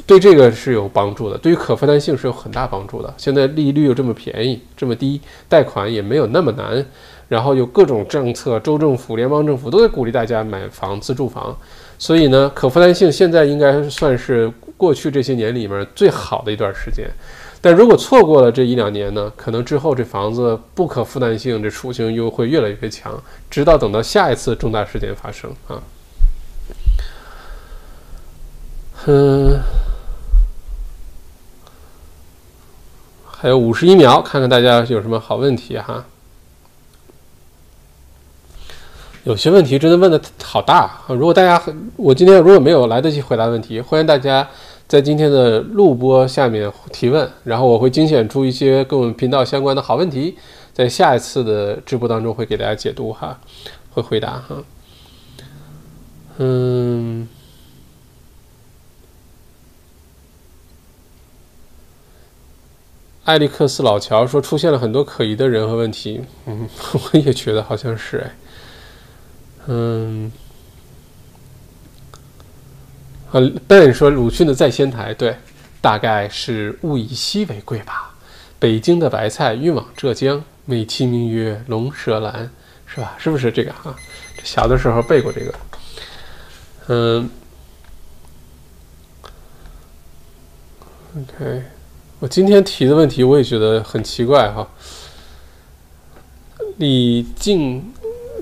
[0.05, 3.13] 对这个是有帮助的，对于可负担性是有很大帮助的。
[3.17, 6.85] 现在利率又这么便宜，这么低，贷款也没有那么难。
[7.29, 11.57] 然后有各种政策，州政府、联邦政府都在鼓励大家买房、自住房，
[11.97, 17.09] 所以呢，可负担性现在应该算是过去这些年里面最好的一段时间。
[17.61, 23.17] 但如果错过了这一两年呢，可能之后这房子不可负担性这属性又会越来越强，
[23.49, 25.81] 直到等到下一次重大事件发生啊。
[29.07, 29.59] 嗯，
[33.25, 36.05] 还有五十一秒，看看大家有什么好问题哈。
[39.23, 41.05] 有些问题真的问的好大啊！
[41.09, 41.61] 如果大家
[41.95, 44.47] 我今天如果没有来得及回答问题，欢迎大家
[44.87, 50.35] 在今天的录播下面提问，然后我会精选出一些跟我们频道相关的好问题，
[50.73, 53.39] 在下一次的直播当中会给大家解读哈，
[53.91, 54.63] 会回答哈。
[56.37, 57.27] 嗯，
[63.31, 68.35] 艾利克斯老乔说出现了很多可疑的人和问题，嗯，我也觉得好像是哎。
[69.67, 70.29] 嗯，
[73.31, 75.37] 啊，Ben 说鲁迅的在仙台，对，
[75.79, 78.13] 大概是物以稀为贵吧。
[78.59, 82.51] 北京的白菜运往浙江，美其名曰龙舌兰，
[82.85, 83.15] 是吧？
[83.17, 83.95] 是不是这个哈？
[84.43, 85.53] 小的时候背过这个。
[86.87, 87.29] 嗯
[91.15, 91.63] ，OK，
[92.21, 94.67] 我今天提的问题我也觉得很奇怪哈。
[96.77, 97.83] 李静。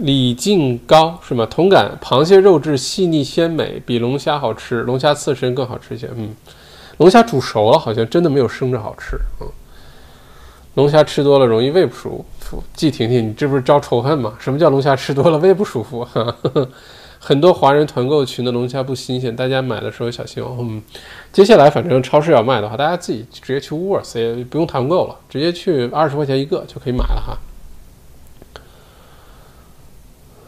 [0.02, 1.46] 李静高是吗？
[1.46, 6.10] 同感，螃蟹肉质细腻鲜美，比龙虾好吃，龙虾刺身更好吃一些。
[6.16, 6.34] 嗯，
[7.00, 9.18] 龙虾煮熟了好像真的没有生着好吃。
[9.42, 9.48] 嗯，
[10.76, 12.64] 龙虾吃多了容易胃不舒服。
[12.74, 14.34] 季婷婷，你这不是招仇恨吗？
[14.40, 16.08] 什么叫龙虾吃多了胃不舒服？
[17.20, 20.56] 很多华人团购群的龙虾不新鲜，大家买的时候小心哦。
[20.62, 20.82] 嗯，
[21.34, 27.38] 接下来反正超市要卖的话，大家自己直接去 Worth 也不用团购了，直接去二十块钱一个就可以买了哈。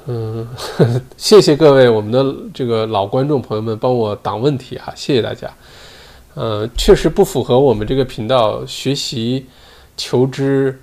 [0.07, 0.47] 嗯，
[1.17, 5.51] 谢谢各位我们的这个老观众朋友们帮我挡问题哈，谢谢大家。
[6.34, 9.45] 呃，确实不符合我们这个频道学习、
[9.97, 10.82] 求知、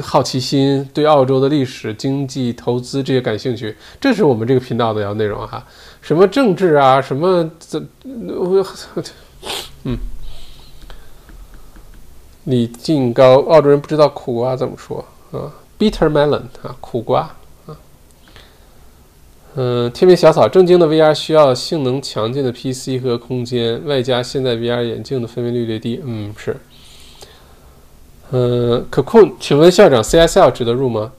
[0.00, 5.66] 好奇心，对澳洲的历史、经济、投资这些感兴趣，这是我们这个频道的要内容哈。
[6.00, 8.64] 什么政治啊，什么怎我
[9.84, 9.98] 嗯，
[12.44, 17.34] 李静高，澳洲人不知道苦瓜怎么说啊？Bitter melon 啊，苦瓜。
[19.56, 26.00] 嗯，天边小草，正经的 VR 需要性能强劲的 PC 和空间，外加现在 VR 眼镜的分辨率略低。
[26.04, 26.56] 嗯，是。
[28.32, 31.10] 嗯，可控，请问校长，CSL 值得入吗？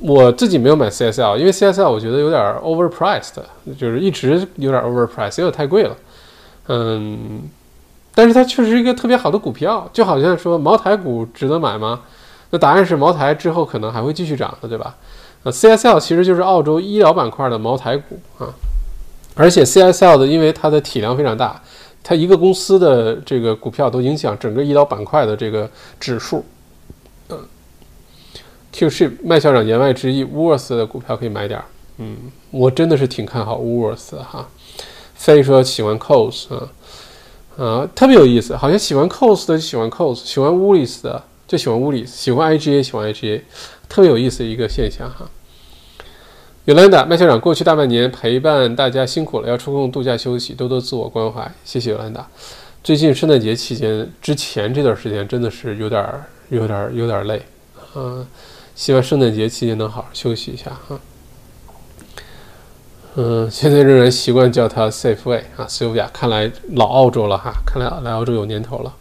[0.00, 3.34] 我自己没有买 CSL，因为 CSL 我觉得有点 overpriced，
[3.78, 5.96] 就是一直有点 overpriced，有点太贵了。
[6.68, 7.42] 嗯，
[8.14, 12.00] 但是它确实是一个特别好的股票，就好像说茅台股值得买吗？
[12.50, 14.94] 那答案是茅台之后可能还会继续涨的，对吧？
[15.42, 18.48] 呃，CSL 其实就是澳洲医疗板块的茅台股啊，
[19.34, 21.60] 而且 CSL 的因为它的体量非常大，
[22.02, 25.70] 它一个公司的这个股票都影响整个医疗板块的这个
[26.00, 26.44] 指数。
[27.28, 27.38] 嗯
[28.72, 31.66] ，QShip 麦校长言外之意，Worth 的股票可以买点儿。
[31.98, 32.16] 嗯，
[32.50, 34.48] 我真的是挺看好 Worth 的哈。
[35.14, 36.70] 飞说喜欢 Cos 啊，
[37.58, 43.42] 啊，特别有意思，好像喜欢 Cos 的就喜欢 Cos，喜欢 Woolies 的就喜欢 Woolies，喜欢 IGA 喜欢 IGA。
[43.88, 45.28] 特别有意思的一个现象哈
[46.68, 52.28] ，Yolanda 麦校长，过去大半年陪伴大家辛苦了，要抽空度假休息，多多自我关怀，谢谢尤兰达。
[52.84, 57.40] 最近圣诞节期间之前这段时间真的是有点儿、有点儿、有点儿累，
[57.94, 58.26] 嗯，
[58.74, 61.00] 希望圣诞节期间能好好休息一下哈。
[63.14, 68.92] 嗯，现在仍然习惯叫他 Safeway 啊，Sylvia，看来老澳洲了哈，看来来澳洲有年头了。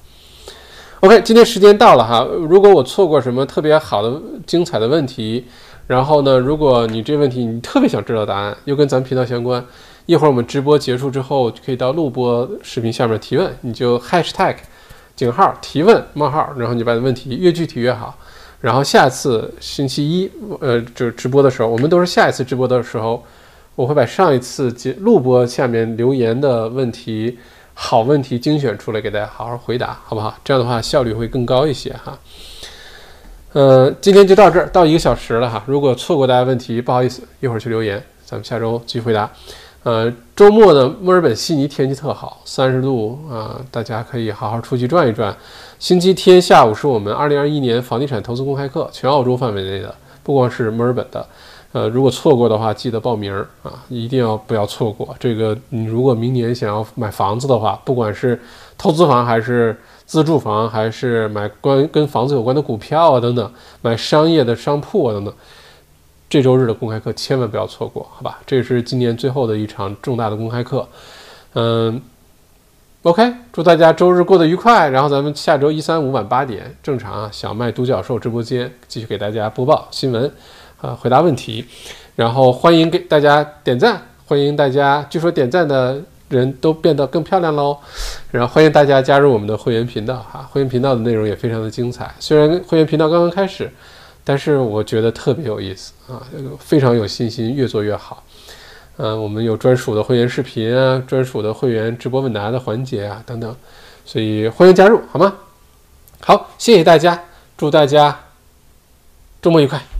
[1.01, 2.23] OK，今天时间到了哈。
[2.23, 5.45] 如果我错过什么特别好的、精彩的问题，
[5.87, 9.65] 然后呢，如果你这问题你特别想知道答案，又跟咱们频道相关，
[10.05, 14.57] 一会儿我们直播结束之后，可以到录播视频下面提问，你就 Hashtag
[15.15, 18.17] 井号提问冒号，然后你把问题越具体越好。
[18.59, 20.29] 然后下次星期一，
[20.59, 23.23] 呃，就直播的时候，我们都是下一次直播的时候，
[23.75, 27.37] 我会把上一次节录播下面留言的问题。
[27.79, 30.35] 好问题精选出来给大家好好回答，好不好？
[30.43, 32.17] 这样的话效率会更高一些哈。
[33.57, 35.63] 呃，今天就到这儿，到一个小时了哈。
[35.65, 39.27] 如果错过大家问题，不好意思，一会儿去留言，咱们下周继续回答。
[39.81, 45.35] 呃，周末呢，墨尔本、悉尼天气特好，三十度啊，大家可以好好出去转一转。
[45.79, 51.25] 星期天下午是我们二零二一年房地产投资公开课，全澳洲范围内的，不光是墨尔本的。
[51.71, 53.33] 呃，如果错过的话，记得报名
[53.63, 55.57] 啊，一定要不要错过这个。
[55.69, 58.39] 你如果明年想要买房子的话，不管是
[58.77, 59.75] 投资房还是
[60.07, 65.33] 自住房，还是买关跟房子有关的股票啊等等，买商业的商铺啊等等，
[66.29, 68.39] 这周日的公开课千万不要错过，好吧？
[68.45, 70.87] 这是今年最后的一场重大的公开课。
[71.53, 72.01] 嗯
[73.03, 74.89] ，OK，祝大家周日过得愉快。
[74.89, 80.31] 然后咱们下周一三五晚八点正常啊，小麦独角兽直播间继续给大家播报新闻。
[80.79, 81.65] 啊，回答问题，
[82.15, 87.77] 然后欢迎给大家点赞，欢迎大家，据说点赞的人都变得更漂亮喽，
[88.31, 93.71] 然后欢迎大家加入我们的会员频道哈，会员频道的内容也非常的精彩，虽然会员频道刚刚开始，
[94.23, 96.21] 但是我觉得特别有意思啊，
[96.59, 98.23] 非常有信心，越做越好。
[98.97, 103.55] 嗯，我们有专属的会员视频啊，专属的会员直播问答的环节啊，等等，
[104.03, 105.35] 所以欢迎加入，好吗？
[106.19, 107.23] 好，谢谢大家，
[107.55, 108.19] 祝大家
[109.39, 109.96] 周末愉快。